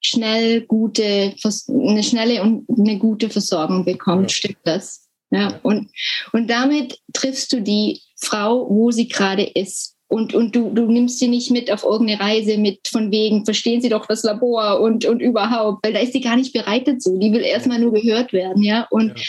[0.00, 1.34] schnell gute,
[1.68, 4.30] eine schnelle und eine gute Versorgung bekommt.
[4.30, 4.36] Ja.
[4.36, 5.08] Stimmt das?
[5.30, 5.58] Ja.
[5.62, 5.90] Und,
[6.32, 11.18] und damit triffst du die Frau, wo sie gerade ist und, und du, du nimmst
[11.18, 15.04] sie nicht mit auf irgendeine Reise mit von wegen, verstehen sie doch das Labor und,
[15.04, 17.18] und überhaupt, weil da ist sie gar nicht bereit dazu.
[17.18, 18.86] Die will erstmal nur gehört werden, ja.
[18.90, 19.24] Und, ja.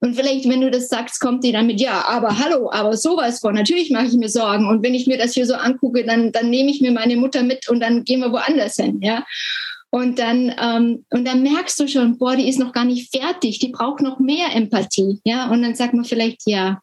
[0.00, 3.40] und vielleicht, wenn du das sagst, kommt die dann mit, ja, aber hallo, aber sowas
[3.40, 4.66] von, natürlich mache ich mir Sorgen.
[4.68, 7.42] Und wenn ich mir das hier so angucke, dann, dann nehme ich mir meine Mutter
[7.42, 9.26] mit und dann gehen wir woanders hin, ja.
[9.90, 13.58] Und dann, ähm, und dann merkst du schon, boah, die ist noch gar nicht fertig,
[13.58, 15.50] die braucht noch mehr Empathie, ja.
[15.50, 16.80] Und dann sagt man vielleicht, ja,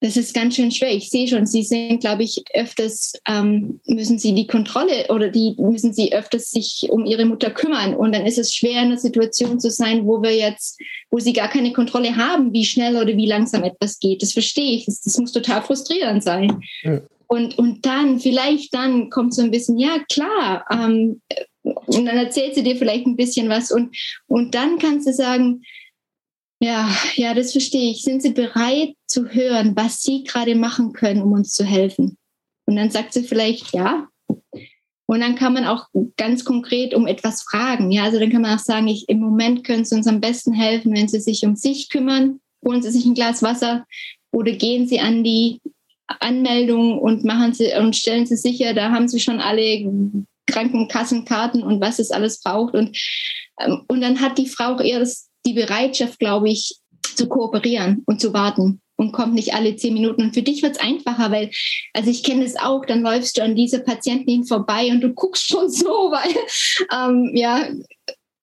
[0.00, 0.94] das ist ganz schön schwer.
[0.94, 5.54] Ich sehe schon, Sie sind, glaube ich, öfters ähm, müssen Sie die Kontrolle oder die
[5.58, 7.94] müssen Sie öfters sich um Ihre Mutter kümmern.
[7.94, 10.78] Und dann ist es schwer, in einer Situation zu sein, wo wir jetzt,
[11.10, 14.22] wo Sie gar keine Kontrolle haben, wie schnell oder wie langsam etwas geht.
[14.22, 14.84] Das verstehe ich.
[14.84, 16.60] Das, das muss total frustrierend sein.
[16.82, 17.00] Ja.
[17.28, 21.22] Und, und dann, vielleicht dann kommt so ein bisschen, ja klar, ähm,
[21.62, 23.96] und dann erzählt sie dir vielleicht ein bisschen was und,
[24.28, 25.62] und dann kannst du sagen,
[26.60, 28.02] ja, ja, das verstehe ich.
[28.02, 32.16] Sind Sie bereit zu hören, was Sie gerade machen können, um uns zu helfen?
[32.66, 34.08] Und dann sagt sie vielleicht, ja,
[35.08, 37.92] Und dann kann man auch ganz konkret um etwas fragen.
[37.92, 40.52] Ja, also dann kann man auch sagen, ich, im Moment können Sie uns am besten
[40.52, 42.40] helfen, wenn Sie sich um sich kümmern.
[42.64, 43.86] Holen Sie sich ein Glas Wasser
[44.32, 45.60] oder gehen Sie an die
[46.08, 49.88] Anmeldung und machen Sie und stellen Sie sicher, da haben Sie schon alle
[50.46, 52.74] Krankenkassenkarten und was es alles braucht.
[52.74, 52.98] Und,
[53.60, 56.76] ähm, und dann hat die Frau auch eher das, die Bereitschaft, glaube ich,
[57.14, 60.22] zu kooperieren und zu warten und kommt nicht alle zehn Minuten.
[60.22, 61.50] Und für dich wird es einfacher, weil,
[61.92, 65.48] also ich kenne es auch, dann läufst du an dieser Patientin vorbei und du guckst
[65.48, 66.34] schon so, weil
[66.92, 67.68] ähm, ja,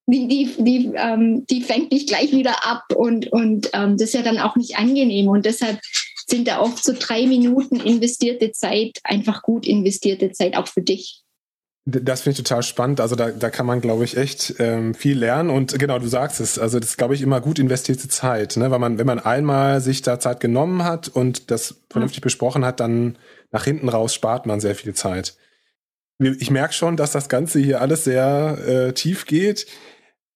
[0.06, 4.14] die, die, die, ähm, die fängt dich gleich wieder ab und, und ähm, das ist
[4.14, 5.28] ja dann auch nicht angenehm.
[5.28, 5.80] Und deshalb
[6.28, 11.23] sind da oft so drei Minuten investierte Zeit einfach gut investierte Zeit, auch für dich.
[11.86, 13.02] Das finde ich total spannend.
[13.02, 15.50] Also da, da kann man, glaube ich, echt ähm, viel lernen.
[15.50, 16.58] Und genau, du sagst es.
[16.58, 18.72] Also das ist, glaube ich, immer gut investierte Zeit, ne?
[18.72, 22.26] Weil man, wenn man einmal sich da Zeit genommen hat und das vernünftig ja.
[22.26, 23.18] besprochen hat, dann
[23.52, 25.36] nach hinten raus spart man sehr viel Zeit.
[26.20, 29.68] Ich merke schon, dass das Ganze hier alles sehr äh, tief geht.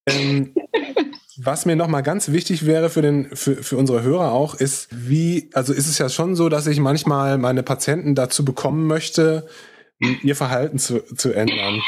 [0.05, 0.53] Ähm,
[1.37, 5.49] was mir nochmal ganz wichtig wäre für, den, für, für unsere Hörer auch, ist, wie,
[5.53, 9.47] also ist es ja schon so, dass ich manchmal meine Patienten dazu bekommen möchte,
[9.99, 11.81] ihr Verhalten zu, zu ändern.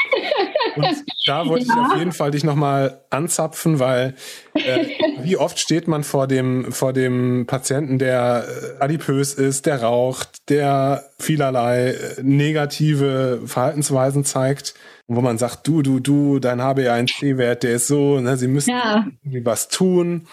[0.76, 1.74] Und da wollte ja.
[1.74, 4.14] ich auf jeden Fall dich nochmal anzapfen, weil
[4.54, 4.86] äh,
[5.22, 10.48] wie oft steht man vor dem, vor dem Patienten, der äh, adipös ist, der raucht,
[10.48, 14.74] der vielerlei äh, negative Verhaltensweisen zeigt,
[15.08, 19.06] wo man sagt, du, du, du, dein HbA1c-Wert, der ist so, ne, sie müssen ja.
[19.22, 20.26] irgendwie was tun.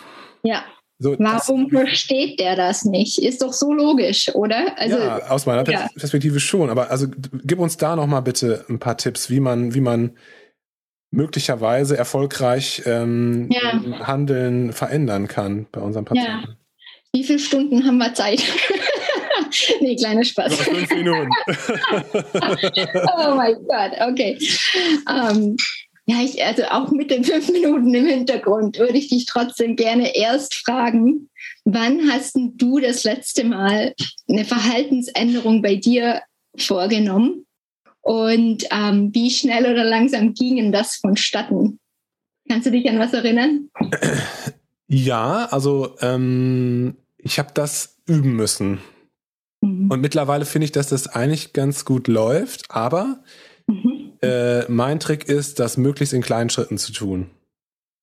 [0.43, 0.63] Ja.
[0.99, 3.19] So, Warum das, versteht der das nicht?
[3.19, 4.77] Ist doch so logisch, oder?
[4.77, 5.87] Also, ja, aus meiner ja.
[5.95, 6.71] Perspektive schon.
[6.71, 7.07] Aber also
[7.43, 10.17] gib uns da noch mal bitte ein paar Tipps, wie man, wie man
[11.11, 14.07] möglicherweise erfolgreich ähm, ja.
[14.07, 16.47] Handeln verändern kann bei unserem Patienten.
[16.47, 16.57] Ja.
[17.13, 18.43] Wie viele Stunden haben wir Zeit?
[19.81, 20.55] nee, kleiner Spaß.
[20.55, 21.29] Fünf Minuten.
[23.17, 24.37] oh mein Gott, okay.
[25.07, 25.57] Um, ähm,
[26.09, 30.15] ja, ich, also auch mit den fünf Minuten im Hintergrund würde ich dich trotzdem gerne
[30.15, 31.29] erst fragen,
[31.65, 33.93] wann hast du das letzte Mal
[34.29, 36.21] eine Verhaltensänderung bei dir
[36.55, 37.45] vorgenommen
[38.01, 41.79] und ähm, wie schnell oder langsam gingen das vonstatten?
[42.47, 43.69] Kannst du dich an was erinnern?
[44.87, 48.79] Ja, also ähm, ich habe das üben müssen.
[49.59, 49.91] Mhm.
[49.91, 53.21] Und mittlerweile finde ich, dass das eigentlich ganz gut läuft, aber
[54.21, 57.29] äh, mein Trick ist, das möglichst in kleinen Schritten zu tun.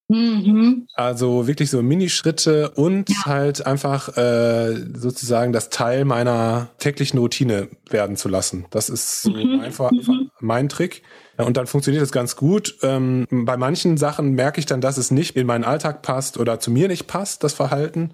[0.08, 0.86] Mhm.
[0.94, 3.24] Also wirklich so Minischritte und ja.
[3.24, 8.66] halt einfach äh, sozusagen das Teil meiner täglichen Routine werden zu lassen.
[8.70, 9.60] Das ist so mhm.
[9.60, 10.30] einfach, einfach mhm.
[10.40, 11.02] mein Trick.
[11.36, 12.76] Und dann funktioniert das ganz gut.
[12.82, 16.60] Ähm, bei manchen Sachen merke ich dann, dass es nicht in meinen Alltag passt oder
[16.60, 18.12] zu mir nicht passt, das Verhalten.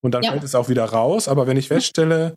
[0.00, 0.30] Und dann ja.
[0.30, 1.28] fällt es auch wieder raus.
[1.28, 2.36] Aber wenn ich feststelle,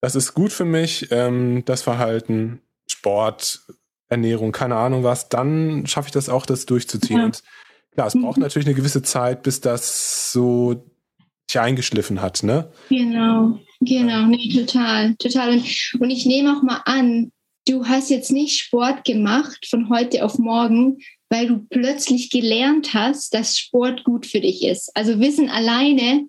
[0.00, 3.60] das ist gut für mich, ähm, das Verhalten, Sport,
[4.08, 7.18] Ernährung, keine Ahnung was, dann schaffe ich das auch, das durchzuziehen.
[7.18, 7.24] Ja.
[7.24, 7.42] Und
[7.92, 8.42] klar, es braucht mhm.
[8.42, 10.84] natürlich eine gewisse Zeit, bis das so
[11.50, 12.70] sich eingeschliffen hat, ne?
[12.88, 15.50] Genau, genau, nee, total, total.
[15.50, 17.32] Und, und ich nehme auch mal an,
[17.66, 20.98] du hast jetzt nicht Sport gemacht von heute auf morgen,
[21.30, 24.90] weil du plötzlich gelernt hast, dass Sport gut für dich ist.
[24.94, 26.26] Also Wissen alleine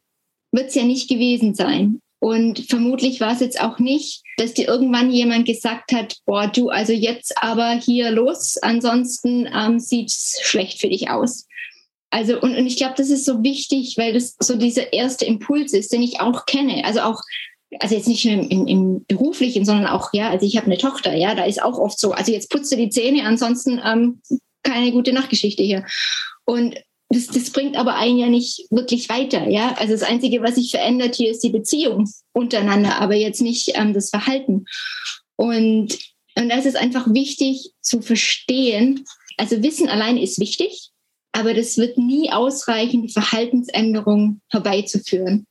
[0.51, 2.01] wird es ja nicht gewesen sein.
[2.25, 6.69] Und vermutlich war es jetzt auch nicht, dass dir irgendwann jemand gesagt hat, boah, du,
[6.69, 11.45] also jetzt aber hier los, ansonsten ähm, es schlecht für dich aus.
[12.09, 15.71] Also, und, und ich glaube, das ist so wichtig, weil das so dieser erste Impuls
[15.73, 16.83] ist, den ich auch kenne.
[16.83, 17.21] Also auch,
[17.79, 20.79] also jetzt nicht nur im, im, im beruflichen, sondern auch, ja, also ich habe eine
[20.79, 24.23] Tochter, ja, da ist auch oft so, also jetzt putze die Zähne, ansonsten ähm,
[24.63, 25.85] keine gute Nachtgeschichte hier.
[26.43, 26.75] Und
[27.09, 29.47] das, das bringt aber einen ja nicht wirklich weiter.
[29.49, 29.75] Ja?
[29.77, 33.93] Also das Einzige, was sich verändert hier, ist die Beziehung untereinander, aber jetzt nicht ähm,
[33.93, 34.65] das Verhalten.
[35.35, 35.97] Und,
[36.37, 39.05] und da ist einfach wichtig zu verstehen,
[39.37, 40.91] also Wissen allein ist wichtig,
[41.33, 45.45] aber das wird nie ausreichen, die Verhaltensänderung herbeizuführen.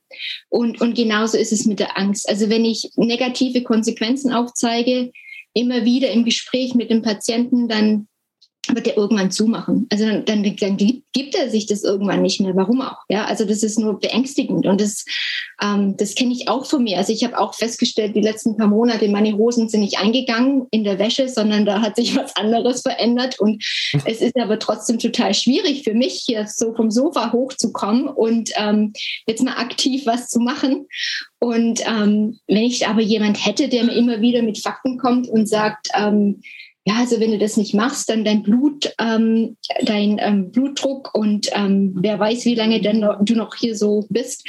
[0.49, 2.27] Und, und genauso ist es mit der Angst.
[2.27, 5.11] Also wenn ich negative Konsequenzen aufzeige,
[5.53, 8.07] immer wieder im Gespräch mit dem Patienten, dann
[8.73, 9.87] wird er irgendwann zumachen.
[9.91, 12.55] Also dann, dann, dann, gibt er sich das irgendwann nicht mehr.
[12.55, 12.97] Warum auch?
[13.09, 15.05] Ja, also das ist nur beängstigend und das,
[15.61, 16.97] ähm, das kenne ich auch von mir.
[16.97, 20.83] Also ich habe auch festgestellt, die letzten paar Monate meine Hosen sind nicht eingegangen in
[20.83, 23.63] der Wäsche, sondern da hat sich was anderes verändert und
[24.05, 28.93] es ist aber trotzdem total schwierig für mich hier so vom Sofa hochzukommen und ähm,
[29.27, 30.87] jetzt mal aktiv was zu machen.
[31.39, 35.47] Und ähm, wenn ich aber jemand hätte, der mir immer wieder mit Fakten kommt und
[35.47, 36.41] sagt ähm,
[36.87, 41.49] ja, also wenn du das nicht machst, dann dein Blut, ähm, dein ähm, Blutdruck und
[41.53, 44.47] ähm, wer weiß, wie lange denn noch, du noch hier so bist,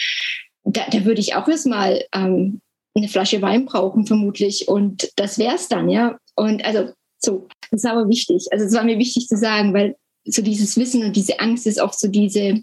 [0.65, 2.61] da, da würde ich auch erstmal ähm,
[2.95, 4.69] eine Flasche Wein brauchen, vermutlich.
[4.69, 6.19] Und das wär's dann, ja.
[6.35, 8.47] Und also So, das ist aber wichtig.
[8.51, 11.81] Also es war mir wichtig zu sagen, weil so dieses Wissen und diese Angst ist
[11.81, 12.63] oft so diese,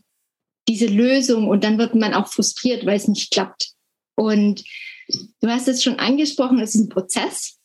[0.67, 3.71] diese Lösung und dann wird man auch frustriert, weil es nicht klappt.
[4.15, 4.63] Und
[5.41, 7.57] du hast es schon angesprochen, es ist ein Prozess.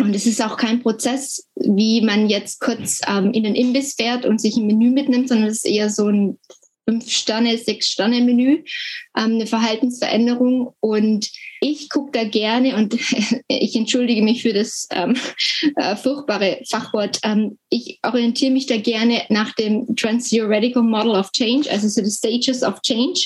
[0.00, 4.24] Und es ist auch kein Prozess, wie man jetzt kurz ähm, in den Imbiss fährt
[4.24, 6.38] und sich ein Menü mitnimmt, sondern es ist eher so ein
[6.88, 8.64] Fünf-Sterne-, Sechs-Sterne-Menü,
[9.16, 10.74] ähm, eine Verhaltensveränderung.
[10.80, 11.30] Und
[11.60, 12.94] ich gucke da gerne, und
[13.48, 15.16] ich entschuldige mich für das ähm,
[15.76, 21.70] äh, furchtbare Fachwort, ähm, ich orientiere mich da gerne nach dem Trans-Theoretical Model of Change,
[21.70, 23.20] also so die Stages of Change.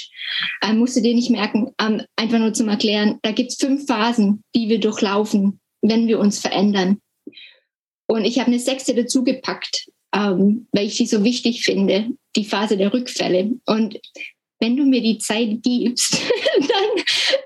[0.63, 3.87] Ähm, musst du dir nicht merken, ähm, einfach nur zum Erklären, da gibt es fünf
[3.87, 6.99] Phasen, die wir durchlaufen, wenn wir uns verändern.
[8.07, 12.45] Und ich habe eine sechste dazu gepackt, ähm, weil ich sie so wichtig finde, die
[12.45, 13.53] Phase der Rückfälle.
[13.67, 14.01] Und
[14.61, 16.15] wenn du mir die Zeit gibst,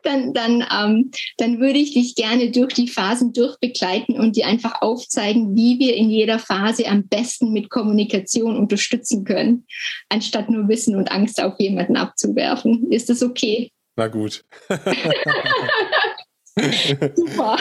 [0.03, 4.47] dann, dann, dann, ähm, dann würde ich dich gerne durch die Phasen durchbegleiten und dir
[4.47, 9.66] einfach aufzeigen, wie wir in jeder Phase am besten mit Kommunikation unterstützen können,
[10.09, 12.91] anstatt nur Wissen und Angst auf jemanden abzuwerfen.
[12.93, 13.72] Ist das okay?
[13.97, 14.45] Na gut.
[17.14, 17.59] Super.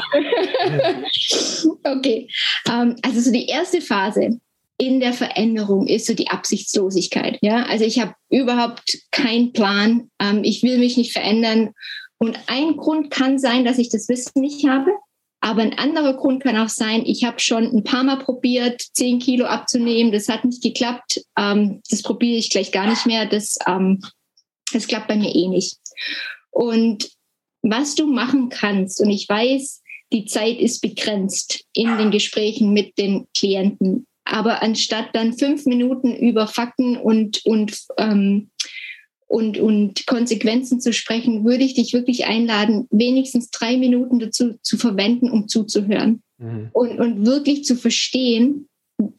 [1.84, 2.30] okay.
[2.70, 4.40] Ähm, also so die erste Phase
[4.78, 7.40] in der Veränderung ist so die Absichtslosigkeit.
[7.42, 10.10] Ja, also ich habe überhaupt keinen Plan.
[10.20, 11.72] Ähm, ich will mich nicht verändern.
[12.20, 14.92] Und ein Grund kann sein, dass ich das Wissen nicht habe.
[15.40, 19.20] Aber ein anderer Grund kann auch sein, ich habe schon ein paar Mal probiert, zehn
[19.20, 20.12] Kilo abzunehmen.
[20.12, 21.22] Das hat nicht geklappt.
[21.38, 23.26] Ähm, das probiere ich gleich gar nicht mehr.
[23.26, 24.02] Das, ähm,
[24.74, 25.78] das klappt bei mir eh nicht.
[26.52, 27.10] Und
[27.62, 29.82] was du machen kannst, und ich weiß,
[30.14, 34.08] die Zeit ist begrenzt in den Gesprächen mit den Klienten.
[34.24, 38.50] Aber anstatt dann fünf Minuten über Fakten und, und, ähm,
[39.28, 44.78] und, und Konsequenzen zu sprechen, würde ich dich wirklich einladen, wenigstens drei Minuten dazu zu
[44.78, 46.70] verwenden, um zuzuhören mhm.
[46.74, 48.68] und, und wirklich zu verstehen,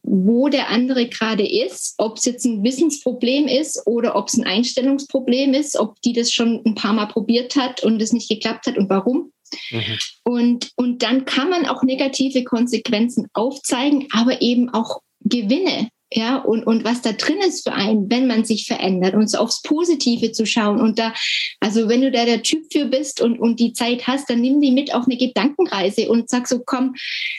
[0.02, 4.44] wo der andere gerade ist, ob es jetzt ein Wissensproblem ist oder ob es ein
[4.44, 8.66] Einstellungsproblem ist, ob die das schon ein paar Mal probiert hat und es nicht geklappt
[8.66, 9.32] hat und warum.
[9.70, 9.98] Mhm.
[10.24, 16.66] Und, und dann kann man auch negative Konsequenzen aufzeigen, aber eben auch Gewinne ja, und,
[16.66, 20.32] und was da drin ist für einen, wenn man sich verändert und so aufs Positive
[20.32, 20.80] zu schauen.
[20.80, 21.12] Und da,
[21.60, 24.62] also wenn du da der Typ für bist und, und die Zeit hast, dann nimm
[24.62, 26.94] die mit auf eine Gedankenreise und sag so, komm,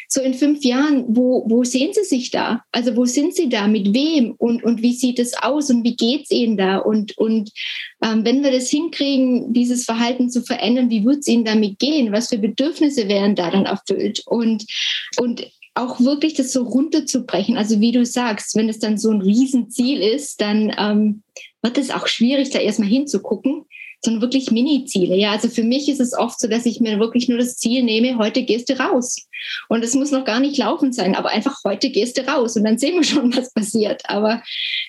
[0.08, 2.64] so in fünf Jahren, wo, wo sehen sie sich da?
[2.72, 3.68] Also wo sind sie da?
[3.68, 4.36] Mit wem?
[4.38, 5.72] Und, und wie sieht es aus?
[5.72, 6.78] Und wie geht's ihnen da?
[6.78, 7.52] Und, und
[8.04, 12.12] ähm, wenn wir das hinkriegen, dieses Verhalten zu verändern, wie wird es ihnen damit gehen?
[12.12, 14.22] Was für Bedürfnisse wären da dann erfüllt?
[14.28, 14.66] Und,
[15.18, 17.58] und auch wirklich das so runterzubrechen.
[17.58, 21.24] Also wie du sagst, wenn es dann so ein Riesenziel ist, dann ähm,
[21.62, 23.66] wird es auch schwierig, da erstmal hinzugucken,
[24.02, 25.16] sondern wirklich Mini-Ziele.
[25.16, 27.84] Ja, also für mich ist es oft so, dass ich mir wirklich nur das Ziel
[27.84, 29.28] nehme, heute gehst du raus.
[29.68, 32.64] Und es muss noch gar nicht laufend sein, aber einfach heute gehst du raus und
[32.64, 34.04] dann sehen wir schon, was passiert.
[34.06, 34.42] Aber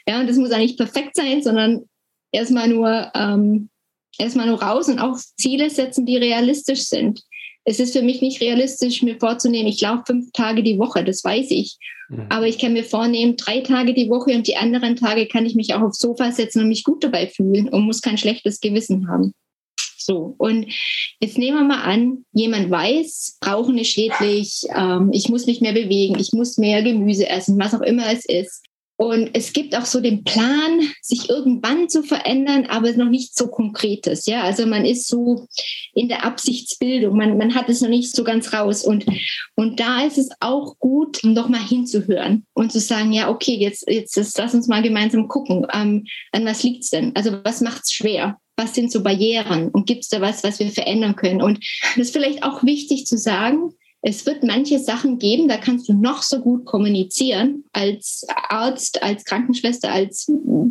[0.07, 1.89] ja, und das muss nicht perfekt sein, sondern
[2.33, 3.69] erstmal nur, ähm,
[4.19, 7.23] erstmal nur raus und auch Ziele setzen, die realistisch sind
[7.71, 11.23] es ist für mich nicht realistisch, mir vorzunehmen, ich laufe fünf Tage die Woche, das
[11.23, 11.79] weiß ich.
[12.09, 12.27] Mhm.
[12.29, 15.55] Aber ich kann mir vornehmen, drei Tage die Woche und die anderen Tage kann ich
[15.55, 19.09] mich auch aufs Sofa setzen und mich gut dabei fühlen und muss kein schlechtes Gewissen
[19.09, 19.35] haben.
[19.97, 20.67] So, und
[21.21, 25.75] jetzt nehmen wir mal an, jemand weiß, Rauchen ist schädlich, ähm, ich muss mich mehr
[25.75, 28.65] bewegen, ich muss mehr Gemüse essen, was auch immer es ist.
[29.01, 33.49] Und es gibt auch so den Plan, sich irgendwann zu verändern, aber noch nicht so
[33.49, 34.27] konkretes.
[34.27, 35.47] Ja, also man ist so
[35.95, 37.17] in der Absichtsbildung.
[37.17, 38.85] Man, man hat es noch nicht so ganz raus.
[38.85, 39.07] Und,
[39.57, 43.89] und da ist es auch gut, noch mal hinzuhören und zu sagen, ja, okay, jetzt,
[43.89, 45.67] jetzt, jetzt lass uns mal gemeinsam gucken.
[45.73, 47.17] Ähm, an was liegt's denn?
[47.17, 48.37] Also was macht's schwer?
[48.59, 49.71] Was sind so Barrieren?
[49.71, 51.41] Und gibt's da was, was wir verändern können?
[51.41, 51.65] Und
[51.97, 53.71] das ist vielleicht auch wichtig zu sagen,
[54.03, 59.25] es wird manche Sachen geben, da kannst du noch so gut kommunizieren als Arzt, als
[59.25, 60.31] Krankenschwester, als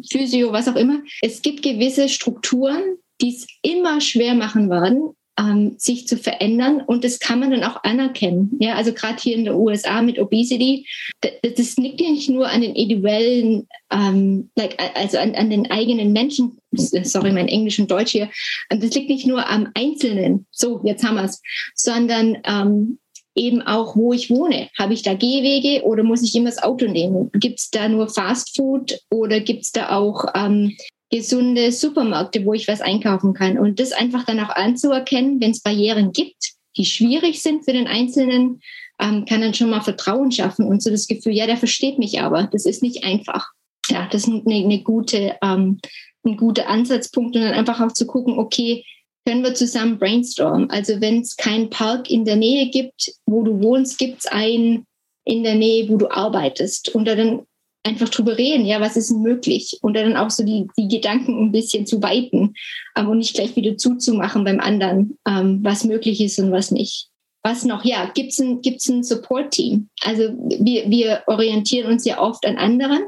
[0.10, 1.02] Physio, was auch immer.
[1.22, 2.82] Es gibt gewisse Strukturen,
[3.22, 7.64] die es immer schwer machen werden, ähm, sich zu verändern und das kann man dann
[7.64, 8.58] auch anerkennen.
[8.60, 10.88] Ja, also gerade hier in den USA mit Obesity,
[11.22, 15.70] das, das liegt ja nicht nur an den individuellen, ähm, like, also an, an den
[15.72, 18.30] eigenen Menschen, sorry, mein Englisch und Deutsch hier,
[18.70, 21.42] das liegt nicht nur am Einzelnen, so, jetzt haben wir es,
[21.74, 23.00] sondern ähm,
[23.36, 24.70] eben auch, wo ich wohne.
[24.78, 27.30] Habe ich da Gehwege oder muss ich immer das Auto nehmen?
[27.34, 30.76] Gibt es da nur Fast Food oder gibt es da auch ähm,
[31.10, 33.58] gesunde Supermärkte, wo ich was einkaufen kann?
[33.58, 37.88] Und das einfach dann auch anzuerkennen, wenn es Barrieren gibt, die schwierig sind für den
[37.88, 38.62] Einzelnen,
[39.00, 42.20] ähm, kann dann schon mal Vertrauen schaffen und so das Gefühl, ja, der versteht mich
[42.22, 42.50] aber.
[42.52, 43.48] Das ist nicht einfach.
[43.90, 45.80] Ja, das ist eine, eine gute, ähm,
[46.26, 48.84] ein guter Ansatzpunkt und dann einfach auch zu gucken, okay,
[49.30, 50.72] können wir zusammen brainstormen.
[50.72, 54.88] Also wenn es keinen Park in der Nähe gibt, wo du wohnst, gibt es einen
[55.24, 57.42] in der Nähe, wo du arbeitest und da dann
[57.84, 61.40] einfach drüber reden, ja, was ist denn möglich und dann auch so die, die Gedanken
[61.40, 62.56] ein bisschen zu weiten
[62.98, 67.10] und nicht gleich wieder zuzumachen beim anderen, ähm, was möglich ist und was nicht.
[67.44, 67.86] Was noch?
[67.86, 69.90] Ja, gibt es ein, gibt's ein Support-Team?
[70.02, 70.24] Also
[70.60, 73.04] wir, wir orientieren uns ja oft an anderen,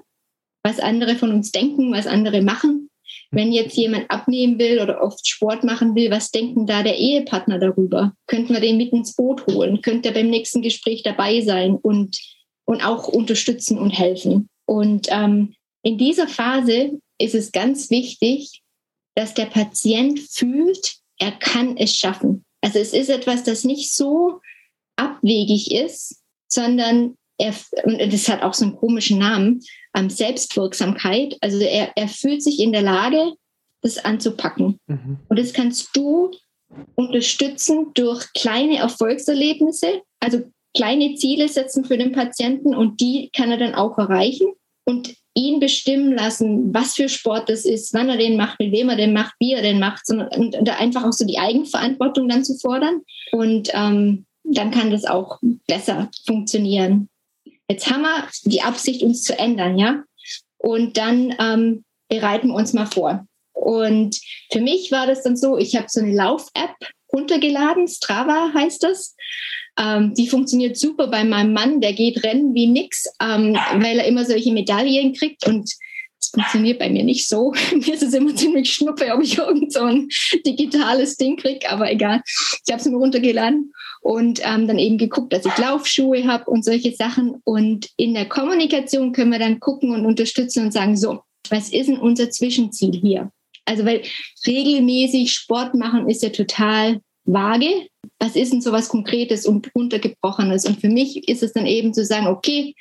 [0.64, 2.91] was andere von uns denken, was andere machen.
[3.34, 7.60] Wenn jetzt jemand abnehmen will oder oft Sport machen will, was denken da der Ehepartner
[7.60, 8.14] darüber?
[8.28, 9.82] Könnten wir den mit ins Boot holen?
[9.82, 12.20] Könnte er beim nächsten Gespräch dabei sein und,
[12.66, 14.50] und auch unterstützen und helfen?
[14.66, 18.62] Und ähm, in dieser Phase ist es ganz wichtig,
[19.16, 22.44] dass der Patient fühlt, er kann es schaffen.
[22.62, 24.42] Also es ist etwas, das nicht so
[24.98, 29.62] abwegig ist, sondern er, das hat auch so einen komischen Namen,
[29.96, 31.38] ähm, Selbstwirksamkeit.
[31.42, 33.34] Also er, er fühlt sich in der Lage,
[33.82, 34.80] das anzupacken.
[34.88, 35.18] Mhm.
[35.28, 36.32] Und das kannst du
[36.96, 43.58] unterstützen durch kleine Erfolgserlebnisse, also kleine Ziele setzen für den Patienten und die kann er
[43.58, 44.54] dann auch erreichen
[44.86, 48.90] und ihn bestimmen lassen, was für Sport das ist, wann er den macht, mit wem
[48.90, 52.44] er den macht, wie er den macht, und da einfach auch so die Eigenverantwortung dann
[52.44, 53.02] zu fordern.
[53.32, 57.10] Und ähm, dann kann das auch besser funktionieren.
[57.72, 60.04] Jetzt haben wir die Absicht, uns zu ändern, ja.
[60.58, 63.26] Und dann ähm, bereiten wir uns mal vor.
[63.54, 64.20] Und
[64.52, 66.76] für mich war das dann so, ich habe so eine Lauf-App
[67.14, 69.16] runtergeladen, Strava heißt das.
[69.80, 74.06] Ähm, die funktioniert super bei meinem Mann, der geht rennen wie nix, ähm, weil er
[74.06, 75.72] immer solche Medaillen kriegt und
[76.22, 77.54] das funktioniert bei mir nicht so.
[77.72, 80.08] mir ist es immer ziemlich schnuppe, ob ich irgend so ein
[80.46, 82.22] digitales Ding kriege, aber egal.
[82.26, 86.64] Ich habe es mir runtergeladen und ähm, dann eben geguckt, dass ich Laufschuhe habe und
[86.64, 87.42] solche Sachen.
[87.44, 91.88] Und in der Kommunikation können wir dann gucken und unterstützen und sagen, so, was ist
[91.88, 93.32] denn unser Zwischenziel hier?
[93.66, 94.02] Also, weil
[94.46, 97.88] regelmäßig Sport machen ist ja total vage.
[98.20, 100.66] Was ist denn so was Konkretes und runtergebrochenes?
[100.66, 102.76] Und für mich ist es dann eben zu sagen, okay,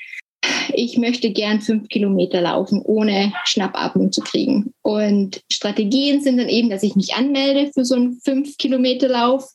[0.74, 4.72] ich möchte gern fünf Kilometer laufen, ohne Schnappatmung zu kriegen.
[4.82, 9.50] Und Strategien sind dann eben, dass ich mich anmelde für so einen fünf Kilometer Lauf,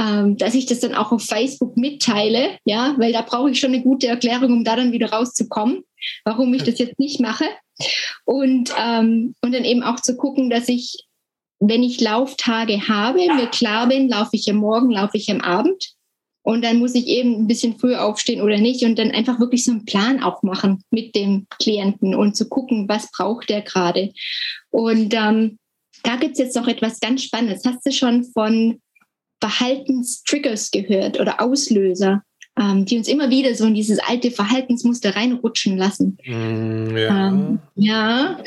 [0.00, 3.74] ähm, dass ich das dann auch auf Facebook mitteile, ja, weil da brauche ich schon
[3.74, 5.84] eine gute Erklärung, um da dann wieder rauszukommen,
[6.24, 7.44] warum ich das jetzt nicht mache.
[8.24, 11.04] Und, ähm, und dann eben auch zu gucken, dass ich,
[11.58, 15.92] wenn ich Lauftage habe, mir klar bin, laufe ich am Morgen, laufe ich am Abend.
[16.42, 19.64] Und dann muss ich eben ein bisschen früher aufstehen oder nicht und dann einfach wirklich
[19.64, 24.12] so einen Plan auch machen mit dem Klienten und zu gucken, was braucht der gerade.
[24.70, 25.58] Und ähm,
[26.02, 27.64] da gibt's jetzt noch etwas ganz Spannendes.
[27.66, 28.80] Hast du schon von
[29.40, 32.22] Verhaltenstriggers gehört oder Auslöser,
[32.58, 36.18] ähm, die uns immer wieder so in dieses alte Verhaltensmuster reinrutschen lassen.
[36.24, 37.28] Mm, ja.
[37.28, 38.38] Ähm, ja.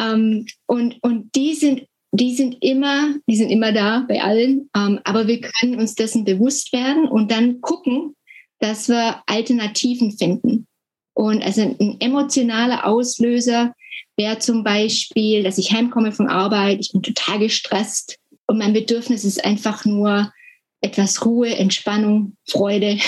[0.00, 5.00] Ähm, und, und die sind die sind immer, die sind immer da bei allen, ähm,
[5.04, 8.14] aber wir können uns dessen bewusst werden und dann gucken,
[8.58, 10.66] dass wir Alternativen finden.
[11.14, 13.74] Und also ein emotionaler Auslöser
[14.16, 19.24] wäre zum Beispiel, dass ich heimkomme von Arbeit, ich bin total gestresst, und mein Bedürfnis
[19.24, 20.32] ist einfach nur
[20.80, 22.98] etwas Ruhe, Entspannung, Freude.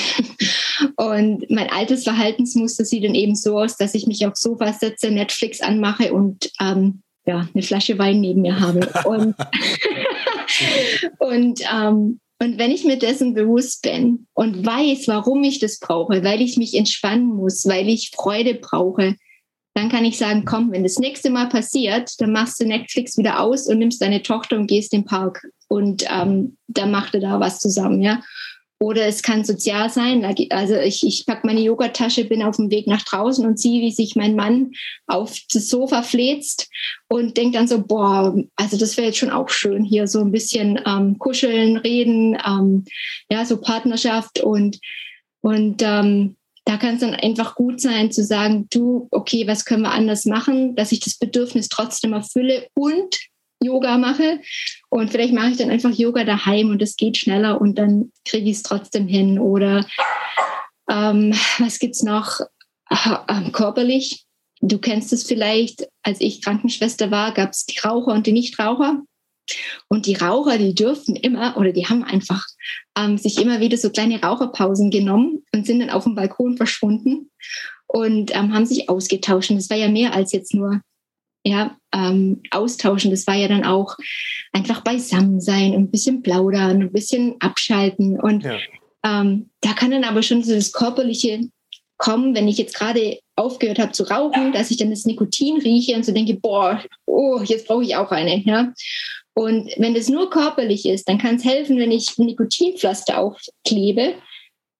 [0.96, 5.10] Und mein altes Verhaltensmuster sieht dann eben so aus, dass ich mich aufs Sofa setze,
[5.10, 8.88] Netflix anmache und ähm, ja, eine Flasche Wein neben mir habe.
[9.04, 9.34] Und,
[11.18, 16.24] und, ähm, und wenn ich mir dessen bewusst bin und weiß, warum ich das brauche,
[16.24, 19.16] weil ich mich entspannen muss, weil ich Freude brauche,
[19.74, 23.40] dann kann ich sagen, komm, wenn das nächste Mal passiert, dann machst du Netflix wieder
[23.40, 27.38] aus und nimmst deine Tochter und gehst im Park und ähm, dann macht ihr da
[27.40, 28.22] was zusammen, ja.
[28.80, 30.24] Oder es kann sozial sein.
[30.50, 33.90] Also ich, ich packe meine Yogatasche, bin auf dem Weg nach draußen und sehe, wie
[33.90, 34.70] sich mein Mann
[35.08, 36.68] auf das Sofa fläzt
[37.08, 40.30] und denkt dann so, boah, also das wäre jetzt schon auch schön, hier so ein
[40.30, 42.84] bisschen ähm, kuscheln, reden, ähm,
[43.28, 44.78] ja, so Partnerschaft und,
[45.40, 46.36] und ähm,
[46.68, 50.26] da kann es dann einfach gut sein zu sagen, du, okay, was können wir anders
[50.26, 53.16] machen, dass ich das Bedürfnis trotzdem erfülle und
[53.62, 54.40] Yoga mache.
[54.88, 58.50] Und vielleicht mache ich dann einfach Yoga daheim und es geht schneller und dann kriege
[58.50, 59.38] ich es trotzdem hin.
[59.38, 59.86] Oder
[60.88, 62.40] ähm, was es noch?
[63.28, 64.24] Ähm, körperlich.
[64.60, 69.02] Du kennst es vielleicht, als ich Krankenschwester war, gab es die Raucher und die Nichtraucher.
[69.88, 72.44] Und die Raucher, die dürften immer oder die haben einfach
[72.98, 77.30] ähm, sich immer wieder so kleine Raucherpausen genommen und sind dann auf dem Balkon verschwunden
[77.86, 79.50] und ähm, haben sich ausgetauscht.
[79.50, 80.82] Und das war ja mehr als jetzt nur
[81.44, 83.10] ja, ähm, austauschen.
[83.10, 83.96] Das war ja dann auch
[84.52, 88.20] einfach beisammen sein, ein bisschen plaudern, ein bisschen abschalten.
[88.20, 88.58] Und ja.
[89.04, 91.48] ähm, da kann dann aber schon so das Körperliche
[91.96, 95.94] kommen, wenn ich jetzt gerade aufgehört habe zu rauchen, dass ich dann das Nikotin rieche
[95.96, 98.42] und so denke, boah, oh, jetzt brauche ich auch eine.
[98.44, 98.72] Ja?
[99.34, 104.14] Und wenn das nur körperlich ist, dann kann es helfen, wenn ich ein Nikotinpflaster aufklebe,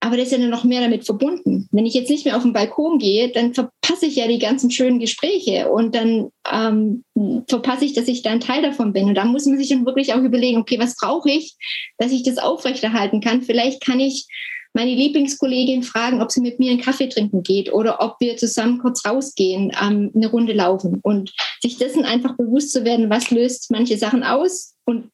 [0.01, 1.67] aber das ist ja nur noch mehr damit verbunden.
[1.71, 4.71] Wenn ich jetzt nicht mehr auf den Balkon gehe, dann verpasse ich ja die ganzen
[4.71, 7.03] schönen Gespräche und dann ähm,
[7.47, 9.05] verpasse ich, dass ich da ein Teil davon bin.
[9.05, 11.55] Und da muss man sich dann wirklich auch überlegen, okay, was brauche ich,
[11.97, 13.41] dass ich das aufrechterhalten kann?
[13.41, 14.27] Vielleicht kann ich
[14.73, 18.79] meine Lieblingskollegin fragen, ob sie mit mir einen Kaffee trinken geht oder ob wir zusammen
[18.79, 23.71] kurz rausgehen, ähm, eine Runde laufen und sich dessen einfach bewusst zu werden, was löst
[23.71, 25.09] manche Sachen aus und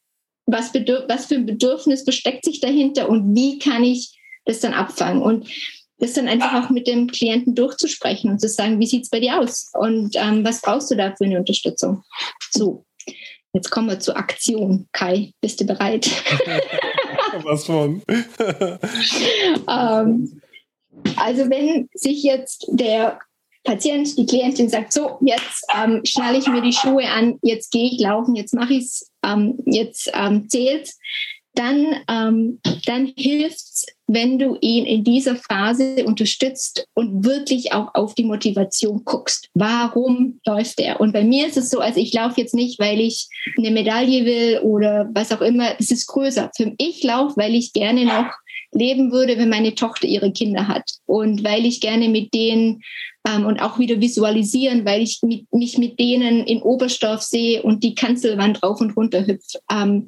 [0.46, 4.15] was, was für ein Bedürfnis versteckt sich dahinter und wie kann ich
[4.46, 5.48] das dann abfangen und
[5.98, 9.20] das dann einfach auch mit dem Klienten durchzusprechen und zu sagen, wie sieht es bei
[9.20, 12.02] dir aus und ähm, was brauchst du da für eine Unterstützung?
[12.50, 12.84] So,
[13.52, 14.88] jetzt kommen wir zur Aktion.
[14.92, 16.06] Kai, bist du bereit?
[17.42, 18.02] was von?
[19.68, 20.40] ähm,
[21.16, 23.18] also wenn sich jetzt der
[23.64, 27.90] Patient, die Klientin sagt, so, jetzt ähm, schnalle ich mir die Schuhe an, jetzt gehe
[27.90, 30.90] ich laufen, jetzt mache ich es, ähm, jetzt ähm, zählt
[31.58, 37.94] dann, ähm, dann hilft es, wenn du ihn in dieser Phase unterstützt und wirklich auch
[37.94, 39.48] auf die Motivation guckst.
[39.54, 41.00] Warum läuft er?
[41.00, 43.28] Und bei mir ist es so, also ich laufe jetzt nicht, weil ich
[43.58, 45.74] eine Medaille will oder was auch immer.
[45.78, 46.50] Es ist größer.
[46.56, 48.32] Für ich laufe, weil ich gerne noch
[48.76, 52.82] leben würde, wenn meine Tochter ihre Kinder hat und weil ich gerne mit denen
[53.26, 57.82] ähm, und auch wieder visualisieren, weil ich mit, mich mit denen in Oberstdorf sehe und
[57.82, 59.58] die Kanzelwand rauf und runter hüpft.
[59.70, 60.06] Ähm,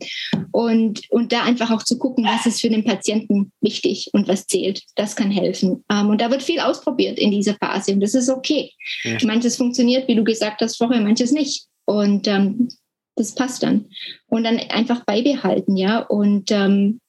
[0.53, 4.47] und, und da einfach auch zu gucken, was ist für den Patienten wichtig und was
[4.47, 4.83] zählt.
[4.95, 5.85] Das kann helfen.
[5.91, 8.73] Ähm, und da wird viel ausprobiert in dieser Phase und das ist okay.
[9.03, 9.19] Ja.
[9.25, 11.67] Manches funktioniert, wie du gesagt hast vorher, manches nicht.
[11.87, 12.69] Und ähm,
[13.17, 13.87] das passt dann.
[14.29, 16.01] Und dann einfach beibehalten, ja.
[16.01, 17.01] Und ähm,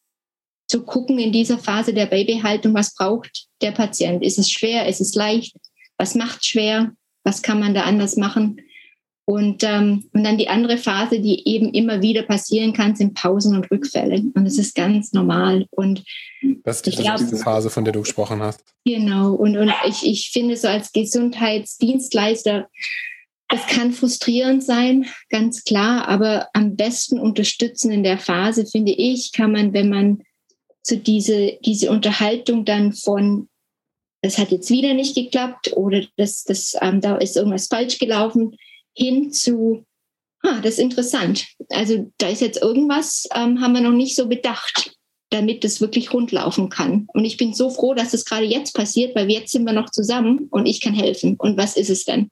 [0.69, 4.23] zu gucken in dieser Phase der Beibehaltung, was braucht der Patient?
[4.23, 4.87] Ist es schwer?
[4.87, 5.55] Ist es leicht?
[5.99, 6.91] was macht schwer,
[7.23, 8.61] was kann man da anders machen.
[9.25, 13.55] Und, ähm, und dann die andere Phase, die eben immer wieder passieren kann, sind Pausen
[13.55, 14.23] und Rückfälle.
[14.33, 15.67] Und das ist ganz normal.
[15.69, 16.03] Und
[16.63, 18.63] das ist die, glaub, diese Phase, von der du gesprochen hast.
[18.85, 19.33] Genau.
[19.33, 22.69] Und, und ich, ich finde so als Gesundheitsdienstleister,
[23.51, 29.31] es kann frustrierend sein, ganz klar, aber am besten unterstützen in der Phase, finde ich,
[29.31, 30.23] kann man, wenn man
[30.89, 33.47] so diese, diese Unterhaltung dann von
[34.21, 38.55] das hat jetzt wieder nicht geklappt oder das, das, ähm, da ist irgendwas falsch gelaufen,
[38.93, 39.85] hin zu,
[40.43, 41.47] ah, das ist interessant.
[41.69, 44.95] Also da ist jetzt irgendwas, ähm, haben wir noch nicht so bedacht,
[45.29, 47.07] damit das wirklich rundlaufen kann.
[47.13, 49.89] Und ich bin so froh, dass das gerade jetzt passiert, weil jetzt sind wir noch
[49.89, 51.35] zusammen und ich kann helfen.
[51.37, 52.29] Und was ist es denn?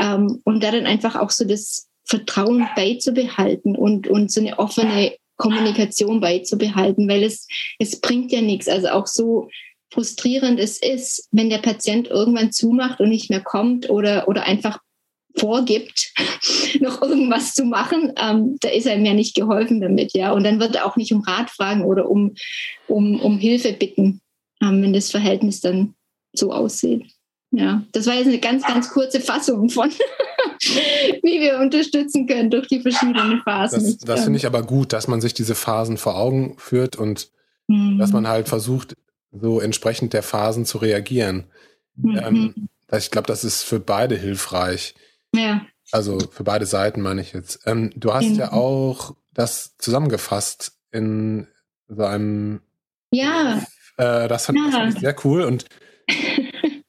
[0.00, 5.14] Ähm, und da dann einfach auch so das Vertrauen beizubehalten und, und so eine offene
[5.36, 7.46] Kommunikation beizubehalten, weil es,
[7.78, 8.68] es bringt ja nichts.
[8.68, 9.48] Also auch so
[9.92, 14.80] frustrierend es ist, wenn der Patient irgendwann zumacht und nicht mehr kommt oder, oder einfach
[15.36, 16.12] vorgibt,
[16.80, 20.32] noch irgendwas zu machen, ähm, da ist einem ja nicht geholfen damit, ja.
[20.32, 22.34] Und dann wird er auch nicht um Rat fragen oder um,
[22.86, 24.20] um, um Hilfe bitten,
[24.62, 25.94] ähm, wenn das Verhältnis dann
[26.32, 27.06] so aussieht.
[27.56, 29.88] Ja, das war jetzt eine ganz, ganz kurze Fassung von,
[30.60, 33.84] wie wir unterstützen können durch die verschiedenen Phasen.
[33.84, 37.30] Das, das finde ich aber gut, dass man sich diese Phasen vor Augen führt und
[37.68, 37.98] mhm.
[37.98, 38.94] dass man halt versucht,
[39.30, 41.44] so entsprechend der Phasen zu reagieren.
[41.96, 42.18] Mhm.
[42.18, 44.94] Ähm, ich glaube, das ist für beide hilfreich.
[45.32, 45.64] Ja.
[45.92, 47.60] Also für beide Seiten meine ich jetzt.
[47.66, 48.34] Ähm, du hast mhm.
[48.36, 51.46] ja auch das zusammengefasst in
[51.86, 52.62] so einem.
[53.12, 53.62] Ja.
[53.96, 54.88] Äh, das fand ja.
[54.88, 55.66] ich sehr cool und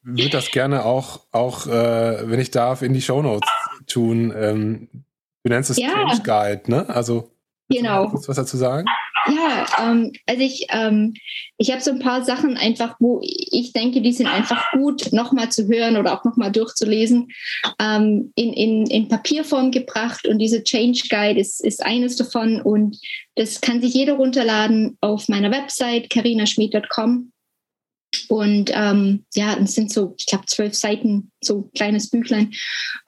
[0.06, 3.50] würde das gerne auch, auch äh, wenn ich darf, in die Shownotes
[3.88, 4.34] tun.
[4.36, 4.88] Ähm,
[5.44, 5.90] du nennst es ja.
[5.90, 6.88] Change Guide, ne?
[6.90, 7.32] Also
[7.70, 8.10] genau.
[8.10, 8.86] Kurz was dazu sagen?
[9.28, 11.16] Ja, ähm, also ich, ähm,
[11.58, 15.50] ich habe so ein paar Sachen einfach, wo ich denke, die sind einfach gut nochmal
[15.50, 17.30] zu hören oder auch nochmal durchzulesen,
[17.80, 20.28] ähm, in, in, in Papierform gebracht.
[20.28, 22.62] Und diese Change Guide ist, ist eines davon.
[22.62, 23.00] Und
[23.36, 27.32] das kann sich jeder runterladen auf meiner Website carinaschmied.com.
[28.30, 32.54] Und ähm, ja, es sind so, ich glaube, zwölf Seiten, so kleines Büchlein,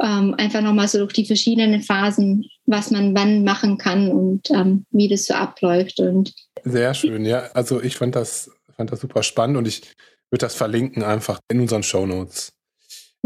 [0.01, 4.85] ähm, einfach nochmal so durch die verschiedenen Phasen, was man wann machen kann und ähm,
[4.91, 5.99] wie das so abläuft.
[5.99, 6.33] Und
[6.63, 7.49] Sehr schön, ja.
[7.53, 9.81] Also ich fand das, fand das super spannend und ich
[10.29, 12.53] würde das verlinken einfach in unseren Show Notes.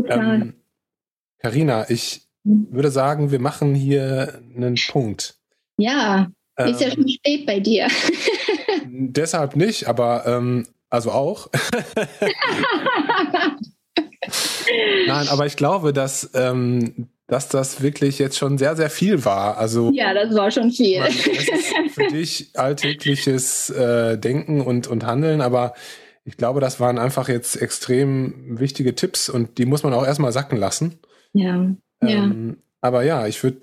[0.08, 0.56] Ähm,
[1.40, 2.68] Carina, ich mhm.
[2.72, 5.36] würde sagen, wir machen hier einen Punkt.
[5.78, 7.88] Ja, ist ja ähm, schon spät bei dir.
[8.92, 11.50] deshalb nicht, aber ähm, also auch.
[15.08, 19.58] Nein, aber ich glaube, dass, ähm, dass das wirklich jetzt schon sehr, sehr viel war.
[19.58, 21.02] Also, ja, das war schon viel.
[21.04, 25.74] Ist für dich alltägliches äh, Denken und, und Handeln, aber
[26.24, 30.32] ich glaube, das waren einfach jetzt extrem wichtige Tipps und die muss man auch erstmal
[30.32, 31.00] sacken lassen.
[31.34, 31.56] Ja.
[31.56, 32.56] Ähm, ja.
[32.82, 33.60] Aber ja, ich würde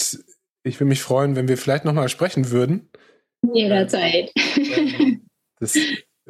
[0.64, 2.88] ich würd mich freuen, wenn wir vielleicht nochmal sprechen würden.
[3.54, 4.32] Jederzeit.
[4.56, 5.28] Ähm,
[5.60, 5.76] das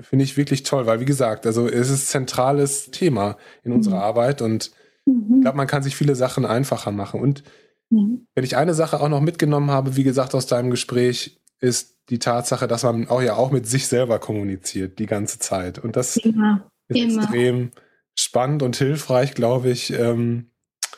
[0.01, 3.97] finde ich wirklich toll, weil wie gesagt, also es ist ein zentrales Thema in unserer
[3.97, 4.03] mhm.
[4.03, 4.71] Arbeit und
[5.07, 5.37] mhm.
[5.37, 7.21] ich glaube, man kann sich viele Sachen einfacher machen.
[7.21, 7.43] Und
[7.91, 8.27] mhm.
[8.35, 12.19] wenn ich eine Sache auch noch mitgenommen habe, wie gesagt, aus deinem Gespräch, ist die
[12.19, 15.79] Tatsache, dass man auch ja auch mit sich selber kommuniziert die ganze Zeit.
[15.79, 17.23] Und das immer, ist immer.
[17.23, 17.71] extrem
[18.15, 20.51] spannend und hilfreich, glaube ich, ähm,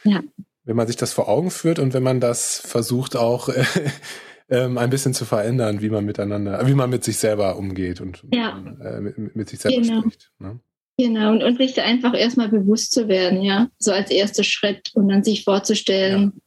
[0.05, 0.22] ja.
[0.64, 3.48] wenn man sich das vor Augen führt und wenn man das versucht auch
[4.51, 8.22] ähm, ein bisschen zu verändern, wie man miteinander, wie man mit sich selber umgeht und
[8.32, 8.62] ja.
[8.82, 10.01] äh, mit, mit, sich selber genau.
[10.01, 10.30] spricht.
[10.38, 10.61] Ne?
[10.98, 15.09] Genau, und, und sich einfach erstmal bewusst zu werden, ja, so als erster Schritt und
[15.09, 16.40] dann sich vorzustellen, ja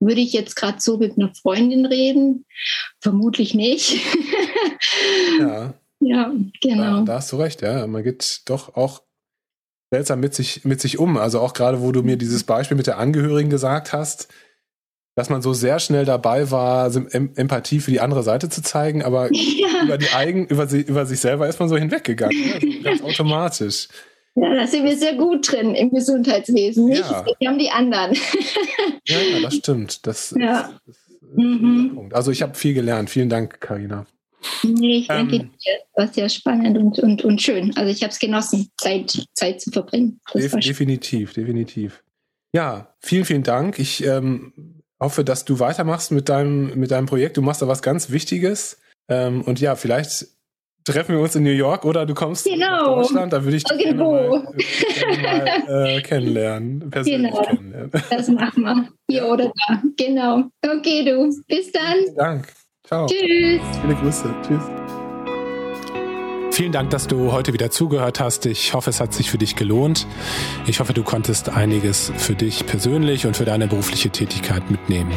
[0.00, 2.46] würde ich jetzt gerade so mit einer Freundin reden?
[3.00, 3.96] Vermutlich nicht.
[5.40, 5.74] ja.
[6.00, 6.98] Ja, genau.
[6.98, 7.86] Da, da, hast du recht, ja.
[7.86, 9.02] Man geht doch auch
[9.90, 11.16] seltsam mit sich, mit sich um.
[11.16, 14.28] Also auch gerade, wo du mir dieses Beispiel mit der Angehörigen gesagt hast,
[15.18, 19.28] dass man so sehr schnell dabei war, Empathie für die andere Seite zu zeigen, aber
[19.32, 19.82] ja.
[19.82, 22.52] über die eigen, über, sie, über sich selber ist man so hinweggegangen.
[22.54, 23.88] Also ganz automatisch.
[24.36, 26.84] Ja, da sind wir sehr gut drin im Gesundheitswesen.
[26.86, 27.00] Nicht?
[27.00, 27.26] Ja.
[27.40, 28.14] Wir haben die anderen.
[29.06, 30.06] ja, ja, das stimmt.
[30.06, 30.70] Das, ja.
[30.86, 32.10] das, das mhm.
[32.12, 33.10] Also ich habe viel gelernt.
[33.10, 34.06] Vielen Dank, Karina.
[34.62, 35.78] Nee, ich danke ähm, dir.
[35.96, 37.76] Das war sehr spannend und, und, und schön.
[37.76, 40.20] Also ich habe es genossen, Zeit, Zeit zu verbringen.
[40.32, 42.04] Def definitiv, definitiv.
[42.52, 43.80] Ja, vielen, vielen Dank.
[43.80, 47.36] Ich ähm, hoffe, dass du weitermachst mit deinem, mit deinem Projekt.
[47.36, 48.80] Du machst da was ganz Wichtiges.
[49.08, 50.26] Ähm, und ja, vielleicht
[50.84, 52.66] treffen wir uns in New York oder du kommst genau.
[52.66, 54.54] nach Deutschland, da würde ich dich gerne mal,
[55.20, 57.42] gerne mal äh, kennenlernen, persönlich genau.
[57.42, 57.90] kennenlernen.
[58.10, 58.88] Das machen wir.
[59.10, 59.32] Hier ja.
[59.32, 59.82] oder da.
[59.96, 60.44] Genau.
[60.66, 61.30] Okay, du.
[61.46, 61.98] Bis dann.
[62.04, 62.48] Vielen Dank.
[62.86, 63.06] Ciao.
[63.06, 63.60] Tschüss.
[63.82, 64.34] Viele Grüße.
[64.46, 65.07] Tschüss.
[66.58, 68.44] Vielen Dank, dass du heute wieder zugehört hast.
[68.44, 70.08] Ich hoffe, es hat sich für dich gelohnt.
[70.66, 75.12] Ich hoffe, du konntest einiges für dich persönlich und für deine berufliche Tätigkeit mitnehmen.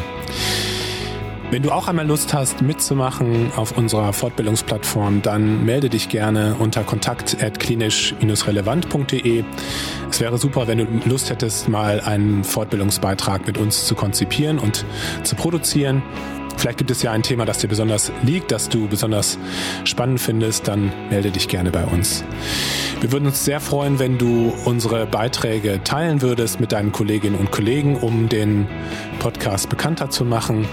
[1.50, 6.84] Wenn du auch einmal Lust hast, mitzumachen auf unserer Fortbildungsplattform, dann melde dich gerne unter
[6.84, 9.42] kontakt.klinisch-relevant.de.
[10.10, 14.84] Es wäre super, wenn du Lust hättest, mal einen Fortbildungsbeitrag mit uns zu konzipieren und
[15.24, 16.04] zu produzieren.
[16.56, 19.38] Vielleicht gibt es ja ein Thema, das dir besonders liegt, das du besonders
[19.84, 22.24] spannend findest, dann melde dich gerne bei uns.
[23.00, 27.50] Wir würden uns sehr freuen, wenn du unsere Beiträge teilen würdest mit deinen Kolleginnen und
[27.50, 28.68] Kollegen, um den
[29.18, 30.66] Podcast bekannter zu machen.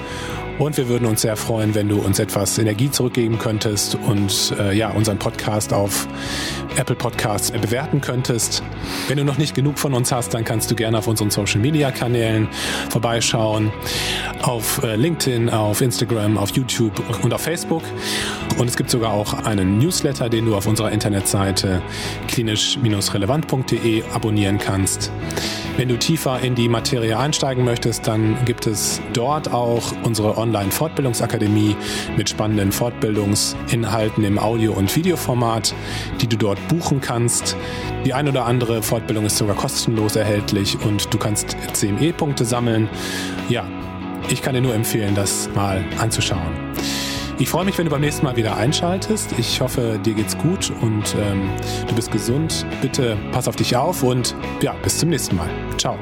[0.60, 4.76] Und wir würden uns sehr freuen, wenn du uns etwas Energie zurückgeben könntest und äh,
[4.76, 6.05] ja, unseren Podcast auf
[6.76, 8.62] Apple Podcasts bewerten könntest.
[9.07, 11.62] Wenn du noch nicht genug von uns hast, dann kannst du gerne auf unseren Social
[11.62, 12.49] Media Kanälen
[12.89, 13.72] vorbeischauen.
[14.41, 17.84] Auf äh, LinkedIn, auf Instagram, auf YouTube und auf Facebook.
[18.57, 21.82] Und es gibt sogar auch einen Newsletter, den du auf unserer Internetseite
[22.28, 25.10] klinisch-relevant.de abonnieren kannst.
[25.80, 31.76] Wenn du tiefer in die Materie einsteigen möchtest, dann gibt es dort auch unsere Online-Fortbildungsakademie
[32.18, 35.74] mit spannenden Fortbildungsinhalten im Audio- und Videoformat,
[36.22, 37.56] die du dort buchen kannst.
[38.06, 42.89] Die ein oder andere Fortbildung ist sogar kostenlos erhältlich und du kannst CME-Punkte sammeln.
[43.50, 43.66] Ja,
[44.30, 46.54] ich kann dir nur empfehlen, das mal anzuschauen.
[47.39, 49.34] Ich freue mich, wenn du beim nächsten Mal wieder einschaltest.
[49.38, 51.50] Ich hoffe, dir geht's gut und ähm,
[51.88, 52.66] du bist gesund.
[52.82, 55.50] Bitte pass auf dich auf und ja, bis zum nächsten Mal.
[55.78, 55.97] Ciao.